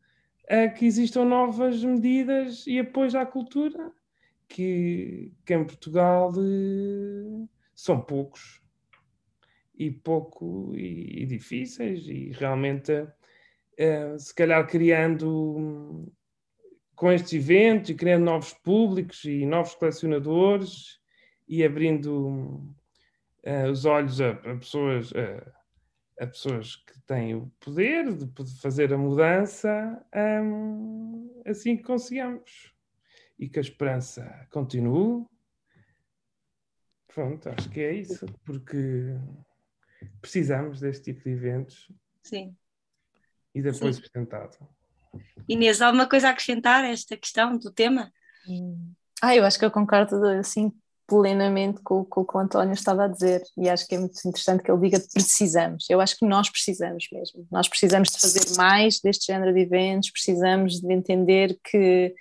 a 0.47 0.67
que 0.67 0.85
existam 0.85 1.25
novas 1.25 1.83
medidas 1.83 2.67
e 2.67 2.77
apoios 2.77 3.15
à 3.15 3.25
cultura, 3.25 3.91
que, 4.47 5.33
que 5.45 5.53
em 5.53 5.63
Portugal 5.63 6.31
eh, 6.35 7.47
são 7.73 8.01
poucos 8.01 8.61
e 9.73 9.89
pouco 9.89 10.73
e, 10.75 11.23
e 11.23 11.25
difíceis, 11.25 12.05
e 12.07 12.31
realmente, 12.31 12.91
uh, 12.91 14.19
se 14.19 14.35
calhar, 14.35 14.67
criando 14.67 16.11
com 16.95 17.11
estes 17.11 17.33
eventos 17.33 17.89
e 17.89 17.95
criando 17.95 18.25
novos 18.25 18.53
públicos 18.53 19.23
e 19.23 19.45
novos 19.45 19.73
colecionadores 19.73 21.00
e 21.51 21.65
abrindo 21.65 22.29
uh, 23.43 23.69
os 23.69 23.83
olhos 23.83 24.21
a, 24.21 24.29
a 24.29 24.55
pessoas, 24.55 25.11
uh, 25.11 25.51
a 26.17 26.25
pessoas 26.25 26.77
que 26.77 26.97
têm 27.01 27.35
o 27.35 27.51
poder 27.59 28.15
de, 28.15 28.61
fazer 28.61 28.93
a 28.93 28.97
mudança, 28.97 30.01
um, 30.15 31.43
assim 31.45 31.75
que 31.75 31.83
consigamos. 31.83 32.71
E 33.37 33.49
que 33.49 33.59
a 33.59 33.61
esperança 33.61 34.47
continue. 34.51 35.25
Pronto, 37.07 37.49
acho 37.49 37.69
que 37.69 37.81
é 37.81 37.91
isso, 37.91 38.25
porque 38.45 39.17
precisamos 40.21 40.79
deste 40.79 41.11
tipo 41.11 41.23
de 41.23 41.31
eventos 41.31 41.91
sim. 42.23 42.55
E 43.53 43.61
depois 43.61 43.95
sim. 43.95 44.01
sustentado. 44.03 44.57
Inês, 45.49 45.81
alguma 45.81 46.07
coisa 46.07 46.27
a 46.27 46.31
acrescentar 46.31 46.85
a 46.85 46.89
esta 46.89 47.17
questão 47.17 47.57
do 47.57 47.71
tema? 47.71 48.13
Ah, 49.21 49.35
eu 49.35 49.43
acho 49.43 49.59
que 49.59 49.65
eu 49.65 49.71
concordo 49.71 50.23
assim 50.27 50.71
plenamente 51.11 51.81
com, 51.81 52.05
com 52.05 52.21
o 52.21 52.25
que 52.25 52.37
o 52.37 52.39
António 52.39 52.73
estava 52.73 53.03
a 53.03 53.07
dizer 53.09 53.43
e 53.57 53.67
acho 53.67 53.85
que 53.85 53.95
é 53.95 53.99
muito 53.99 54.17
interessante 54.25 54.63
que 54.63 54.71
ele 54.71 54.79
diga 54.79 55.03
precisamos. 55.13 55.85
Eu 55.89 55.99
acho 55.99 56.17
que 56.17 56.25
nós 56.25 56.49
precisamos 56.49 57.05
mesmo. 57.11 57.45
Nós 57.51 57.67
precisamos 57.67 58.09
de 58.09 58.17
fazer 58.17 58.55
mais 58.55 59.01
deste 59.01 59.25
género 59.25 59.53
de 59.53 59.59
eventos, 59.59 60.09
precisamos 60.09 60.79
de 60.79 60.93
entender 60.93 61.59
que 61.69 62.15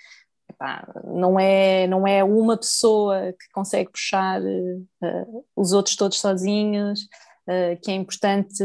epá, 0.50 0.92
não, 1.04 1.38
é, 1.38 1.86
não 1.86 2.04
é 2.04 2.24
uma 2.24 2.56
pessoa 2.56 3.32
que 3.32 3.48
consegue 3.52 3.92
puxar 3.92 4.42
uh, 4.42 5.44
os 5.54 5.72
outros 5.72 5.94
todos 5.94 6.18
sozinhos, 6.18 7.02
uh, 7.46 7.80
que 7.80 7.92
é 7.92 7.94
importante 7.94 8.64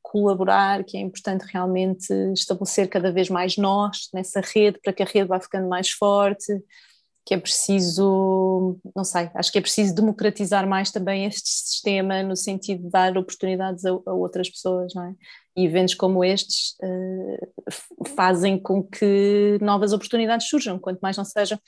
colaborar, 0.00 0.84
que 0.84 0.96
é 0.96 1.00
importante 1.00 1.44
realmente 1.52 2.10
estabelecer 2.32 2.88
cada 2.88 3.12
vez 3.12 3.28
mais 3.28 3.58
nós 3.58 4.08
nessa 4.14 4.40
rede 4.40 4.80
para 4.82 4.94
que 4.94 5.02
a 5.02 5.06
rede 5.06 5.28
vá 5.28 5.38
ficando 5.38 5.68
mais 5.68 5.90
forte 5.90 6.64
que 7.24 7.32
é 7.32 7.38
preciso, 7.38 8.78
não 8.94 9.02
sei, 9.02 9.30
acho 9.34 9.50
que 9.50 9.58
é 9.58 9.60
preciso 9.60 9.94
democratizar 9.94 10.68
mais 10.68 10.90
também 10.90 11.24
este 11.24 11.48
sistema 11.48 12.22
no 12.22 12.36
sentido 12.36 12.82
de 12.82 12.90
dar 12.90 13.16
oportunidades 13.16 13.84
a, 13.86 13.90
a 13.90 14.12
outras 14.12 14.50
pessoas, 14.50 14.92
não 14.94 15.04
é? 15.04 15.14
E 15.56 15.64
eventos 15.64 15.94
como 15.94 16.22
estes 16.22 16.74
uh, 16.82 18.08
fazem 18.14 18.58
com 18.58 18.82
que 18.82 19.58
novas 19.62 19.92
oportunidades 19.92 20.48
surjam, 20.48 20.78
quanto 20.78 21.00
mais 21.00 21.16
não 21.16 21.24
sejam. 21.24 21.58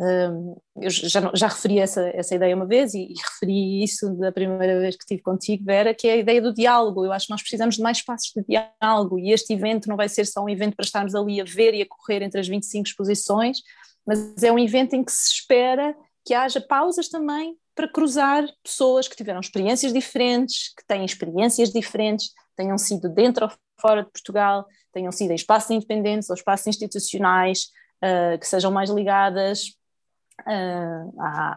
Uh, 0.00 0.60
eu 0.80 0.90
já, 0.90 1.30
já 1.32 1.46
referi 1.46 1.78
essa, 1.78 2.10
essa 2.14 2.34
ideia 2.34 2.56
uma 2.56 2.66
vez 2.66 2.92
e, 2.94 3.12
e, 3.12 3.14
referi 3.14 3.84
isso 3.84 4.12
da 4.16 4.32
primeira 4.32 4.80
vez 4.80 4.96
que 4.96 5.04
estive 5.04 5.22
contigo, 5.22 5.64
Vera, 5.64 5.94
que 5.94 6.08
é 6.08 6.14
a 6.14 6.16
ideia 6.16 6.42
do 6.42 6.52
diálogo. 6.52 7.04
Eu 7.04 7.12
acho 7.12 7.26
que 7.26 7.32
nós 7.32 7.42
precisamos 7.42 7.76
de 7.76 7.82
mais 7.82 7.98
espaços 7.98 8.32
de 8.34 8.42
diálogo 8.42 9.16
e 9.18 9.30
este 9.30 9.52
evento 9.52 9.88
não 9.88 9.96
vai 9.96 10.08
ser 10.08 10.26
só 10.26 10.42
um 10.42 10.48
evento 10.48 10.74
para 10.74 10.84
estarmos 10.84 11.14
ali 11.14 11.40
a 11.40 11.44
ver 11.44 11.74
e 11.74 11.82
a 11.82 11.86
correr 11.86 12.22
entre 12.22 12.40
as 12.40 12.48
25 12.48 12.88
exposições, 12.88 13.58
mas 14.06 14.42
é 14.42 14.50
um 14.50 14.58
evento 14.58 14.94
em 14.94 15.04
que 15.04 15.12
se 15.12 15.32
espera 15.32 15.94
que 16.24 16.34
haja 16.34 16.60
pausas 16.60 17.08
também 17.08 17.56
para 17.74 17.90
cruzar 17.90 18.44
pessoas 18.62 19.08
que 19.08 19.16
tiveram 19.16 19.40
experiências 19.40 19.92
diferentes, 19.92 20.74
que 20.74 20.84
têm 20.86 21.04
experiências 21.04 21.70
diferentes, 21.70 22.30
tenham 22.56 22.76
sido 22.76 23.08
dentro 23.08 23.46
ou 23.46 23.52
fora 23.80 24.02
de 24.02 24.10
Portugal, 24.10 24.66
tenham 24.92 25.10
sido 25.10 25.30
em 25.30 25.34
espaços 25.34 25.70
independentes 25.70 26.28
ou 26.28 26.36
espaços 26.36 26.66
institucionais, 26.66 27.70
uh, 28.04 28.38
que 28.38 28.46
sejam 28.46 28.70
mais 28.70 28.90
ligadas 28.90 29.76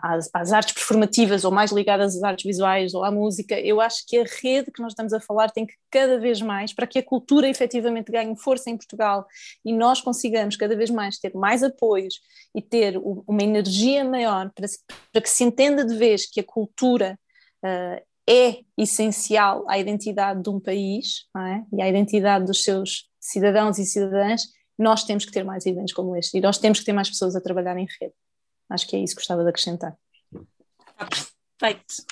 às, 0.02 0.30
às, 0.34 0.52
artes 0.52 0.74
performativas 0.74 1.44
ou 1.44 1.52
mais 1.52 1.72
ligadas 1.72 2.16
às 2.16 2.24
artes 2.24 2.46
visuais 2.46 2.94
ou 2.94 3.04
à 3.04 3.12
música, 3.12 3.60
eu 3.60 3.82
acho 3.82 4.06
que 4.08 4.18
a 4.18 4.24
rede 4.24 4.72
que 4.72 4.82
nós 4.82 4.92
estamos 4.92 5.14
a 5.14 5.20
falar 5.20 5.50
tem 5.50 5.66
que 5.66 5.74
cada 5.90 6.20
vez 6.20 6.42
mais, 6.42 6.74
para 6.74 6.88
que 6.88 7.00
a 7.00 7.04
cultura 7.04 7.48
efetivamente 7.48 8.12
ganhe 8.12 8.36
força 8.36 8.70
em 8.70 8.78
Portugal 8.78 9.26
e 9.64 9.74
nós 9.74 10.02
consigamos 10.02 10.56
cada 10.56 10.76
vez 10.76 10.90
mais 10.90 11.18
ter 11.18 11.34
mais 11.34 11.64
apoios 11.64 12.16
e 12.54 12.62
ter 12.62 12.98
uma 12.98 13.44
energia 13.44 14.04
maior 14.04 14.52
para, 14.54 14.68
para 15.12 15.22
que 15.22 15.30
se 15.30 15.44
entenda 15.44 15.86
de 15.86 15.96
vez 15.96 16.30
que 16.30 16.40
a 16.40 16.44
cultura 16.44 17.18
uh, 17.64 18.04
é 18.28 18.60
essencial 18.78 19.66
à 19.70 19.78
identidade 19.78 20.42
de 20.42 20.50
um 20.50 20.60
país 20.60 21.26
é? 21.38 21.62
e 21.74 21.82
à 21.82 21.88
identidade 21.88 22.46
dos 22.46 22.64
seus 22.64 23.10
cidadãos 23.20 23.78
e 23.78 23.86
cidadãs, 23.86 24.44
nós 24.78 25.04
temos 25.04 25.26
que 25.26 25.32
ter 25.32 25.44
mais 25.44 25.66
eventos 25.66 25.94
como 25.94 26.16
este 26.16 26.38
e 26.38 26.42
nós 26.42 26.58
temos 26.58 26.80
que 26.80 26.86
ter 26.86 26.94
mais 26.94 27.10
pessoas 27.10 27.36
a 27.36 27.42
trabalhar 27.42 27.78
em 27.78 27.88
rede. 28.00 28.14
Acho 28.70 28.88
que 28.88 28.96
é 28.96 29.00
isso 29.00 29.16
que 29.16 29.22
gostava 29.22 29.44
de 29.44 29.50
acrescentar. 29.50 29.98
Ah, 30.98 31.08
perfeito. 31.60 32.06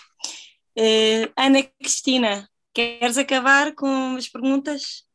Uh, 0.77 1.31
Ana 1.37 1.63
Cristina, 1.63 2.49
queres 2.73 3.17
acabar 3.17 3.73
com 3.75 4.15
as 4.15 4.27
perguntas? 4.27 5.05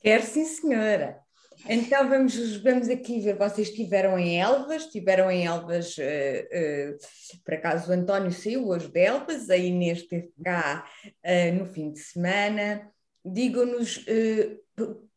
Quero 0.00 0.24
sim, 0.24 0.44
senhora. 0.44 1.20
Então 1.68 2.08
vamos, 2.08 2.56
vamos 2.58 2.88
aqui 2.88 3.20
ver, 3.20 3.36
vocês 3.36 3.68
estiveram 3.68 4.18
em 4.18 4.40
Elvas, 4.40 4.82
estiveram 4.82 5.30
em 5.30 5.46
Elvas, 5.46 5.96
uh, 5.98 6.02
uh, 6.02 7.42
por 7.44 7.54
acaso 7.54 7.90
o 7.90 7.94
António 7.94 8.30
saiu 8.30 8.68
hoje 8.68 8.88
de 8.88 9.00
Elvas, 9.00 9.50
a 9.50 9.56
Inês 9.56 9.98
esteve 9.98 10.32
cá 10.44 10.88
uh, 11.04 11.54
no 11.58 11.66
fim 11.66 11.90
de 11.90 11.98
semana. 11.98 12.88
Digam-nos 13.24 14.04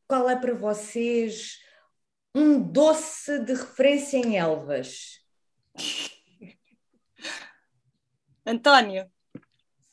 qual 0.07 0.27
é 0.27 0.35
para 0.35 0.55
vocês 0.55 1.59
um 2.33 2.59
doce 2.59 3.37
de 3.39 3.53
referência 3.53 4.17
em 4.17 4.37
Elvas? 4.37 5.18
António. 8.45 9.09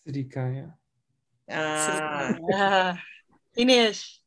Sericanha. 0.04 0.78
Ah. 1.48 2.36
ah. 2.54 3.02
Inês. 3.56 4.20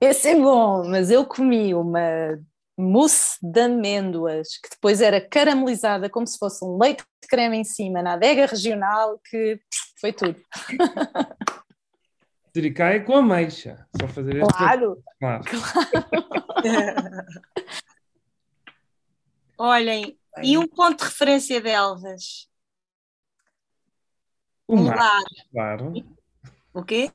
Esse 0.00 0.28
é 0.28 0.34
bom, 0.36 0.88
mas 0.88 1.10
eu 1.10 1.24
comi 1.24 1.74
uma 1.74 2.38
mousse 2.76 3.38
de 3.42 3.60
amêndoas 3.60 4.58
que 4.58 4.68
depois 4.70 5.00
era 5.00 5.20
caramelizada 5.20 6.10
como 6.10 6.26
se 6.26 6.38
fosse 6.38 6.62
um 6.64 6.76
leite 6.76 7.02
de 7.22 7.28
creme 7.28 7.56
em 7.56 7.64
cima 7.64 8.02
na 8.02 8.12
adega 8.12 8.46
regional 8.46 9.18
que 9.24 9.58
foi 9.98 10.12
tudo. 10.12 10.38
Sericaia 12.54 13.02
com 13.04 13.16
ameixa. 13.16 13.86
Só 14.00 14.08
fazer 14.08 14.40
claro, 14.40 15.02
claro. 15.18 15.44
claro. 15.44 17.26
Olhem, 19.58 20.18
e 20.42 20.58
um 20.58 20.66
ponto 20.66 20.98
de 20.98 21.04
referência 21.04 21.60
de 21.60 21.68
Elvas? 21.68 22.48
O 24.68 24.76
mar, 24.76 24.96
lar. 24.96 25.22
claro. 25.52 25.92
O 26.74 26.84
quê? 26.84 27.10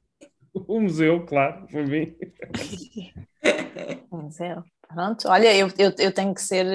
O 0.54 0.80
museu, 0.80 1.26
claro, 1.26 1.68
para 1.68 1.84
mim. 1.84 2.16
O 4.12 4.18
museu. 4.18 4.64
Pronto, 4.88 5.30
olha, 5.30 5.56
eu, 5.56 5.68
eu, 5.78 5.94
eu, 5.98 6.14
tenho, 6.14 6.34
que 6.34 6.42
ser, 6.42 6.66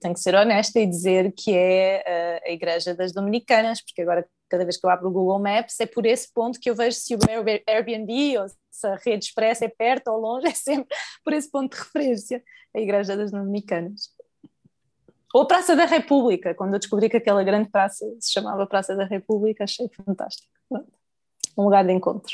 tenho 0.00 0.14
que 0.14 0.20
ser 0.20 0.34
honesta 0.34 0.80
e 0.80 0.86
dizer 0.86 1.32
que 1.32 1.54
é 1.54 2.40
a, 2.44 2.48
a 2.48 2.50
Igreja 2.50 2.94
das 2.94 3.12
Dominicanas, 3.12 3.82
porque 3.82 4.00
agora 4.00 4.26
cada 4.48 4.64
vez 4.64 4.78
que 4.78 4.86
eu 4.86 4.90
abro 4.90 5.08
o 5.08 5.12
Google 5.12 5.38
Maps 5.38 5.78
é 5.80 5.86
por 5.86 6.06
esse 6.06 6.32
ponto 6.32 6.58
que 6.58 6.68
eu 6.68 6.74
vejo 6.74 6.96
se 6.96 7.14
o 7.14 7.18
Airbnb 7.66 8.38
ou 8.38 8.46
se 8.70 8.86
a 8.86 8.96
rede 8.96 9.26
expressa 9.26 9.66
é 9.66 9.68
perto 9.68 10.08
ou 10.08 10.18
longe, 10.18 10.46
é 10.48 10.54
sempre 10.54 10.88
por 11.22 11.32
esse 11.32 11.50
ponto 11.50 11.76
de 11.76 11.82
referência, 11.82 12.42
a 12.74 12.80
Igreja 12.80 13.16
das 13.16 13.30
Dominicanas. 13.30 14.10
Ou 15.32 15.46
Praça 15.46 15.74
da 15.74 15.86
República, 15.86 16.54
quando 16.54 16.74
eu 16.74 16.78
descobri 16.78 17.08
que 17.08 17.16
aquela 17.16 17.42
grande 17.42 17.70
praça 17.70 18.04
se 18.20 18.32
chamava 18.32 18.66
Praça 18.66 18.94
da 18.94 19.04
República, 19.04 19.64
achei 19.64 19.88
fantástico. 19.88 20.52
Um 21.56 21.64
lugar 21.64 21.84
de 21.84 21.92
encontro. 21.92 22.32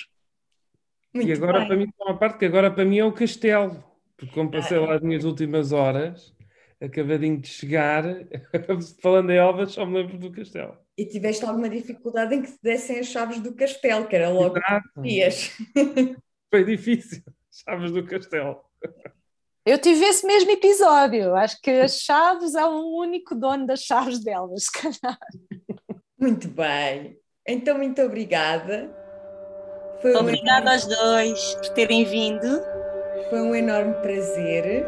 Muito 1.15 1.29
e 1.29 1.33
agora 1.33 1.61
bem. 1.61 1.69
para 1.69 1.77
mim, 1.77 1.89
uma 2.01 2.19
parte 2.19 2.39
que 2.39 2.45
agora 2.45 2.71
para 2.71 2.85
mim 2.85 2.99
é 2.99 3.05
o 3.05 3.13
castelo, 3.13 3.83
porque 4.17 4.35
como 4.35 4.51
passei 4.51 4.79
lá 4.79 4.95
as 4.95 5.01
minhas 5.01 5.25
últimas 5.25 5.73
horas, 5.73 6.35
acabadinho 6.81 7.41
de 7.41 7.49
chegar, 7.49 8.05
falando 9.01 9.31
em 9.31 9.37
Elvas, 9.37 9.73
só 9.73 9.87
me 9.87 9.95
lembro 9.95 10.19
do 10.19 10.31
castelo. 10.31 10.77
E 10.97 11.07
tiveste 11.07 11.45
alguma 11.45 11.69
dificuldade 11.69 12.35
em 12.35 12.43
que 12.43 12.51
te 12.51 12.59
dessem 12.63 12.99
as 12.99 13.07
chaves 13.07 13.41
do 13.41 13.55
castelo, 13.55 14.07
que 14.07 14.17
era 14.17 14.29
logo 14.29 14.61
dias. 15.01 15.57
Foi 16.51 16.65
difícil, 16.65 17.23
chaves 17.51 17.93
do 17.93 18.05
castelo. 18.05 18.61
Eu 19.69 19.77
tive 19.77 20.03
esse 20.07 20.27
mesmo 20.27 20.51
episódio. 20.51 21.35
Acho 21.35 21.61
que 21.61 21.71
as 21.71 22.01
chaves 22.01 22.55
há 22.55 22.67
um 22.67 22.97
único 22.97 23.35
dono 23.35 23.67
das 23.67 23.81
chaves 23.81 24.19
delas, 24.19 24.65
se 24.65 24.73
calhar. 24.73 25.19
Muito 26.19 26.49
bem. 26.49 27.19
Então, 27.47 27.77
muito 27.77 28.01
obrigada. 28.01 28.91
Foi 30.01 30.15
obrigada 30.17 30.71
um 30.71 30.73
aos 30.73 30.87
dois 30.87 31.55
por 31.57 31.69
terem 31.75 32.03
vindo. 32.07 32.63
Foi 33.29 33.43
um 33.43 33.55
enorme 33.55 33.93
prazer. 33.97 34.87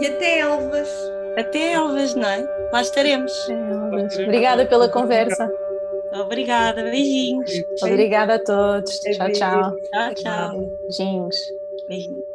E 0.00 0.06
até 0.08 0.40
Elvas. 0.40 0.88
Até 1.38 1.74
Elvas, 1.74 2.12
não 2.16 2.28
é? 2.28 2.42
Lá 2.72 2.80
estaremos. 2.82 3.32
Obrigada 4.24 4.66
pela 4.66 4.88
conversa. 4.88 5.48
Obrigada, 6.12 6.82
beijinhos. 6.82 7.52
Obrigada 7.80 8.34
a 8.34 8.38
todos. 8.40 8.98
Tchau, 8.98 9.30
tchau. 9.30 9.76
Tchau, 9.92 10.14
tchau. 10.14 10.78
Beijinhos. 10.88 11.36
Beijinhos. 11.88 12.33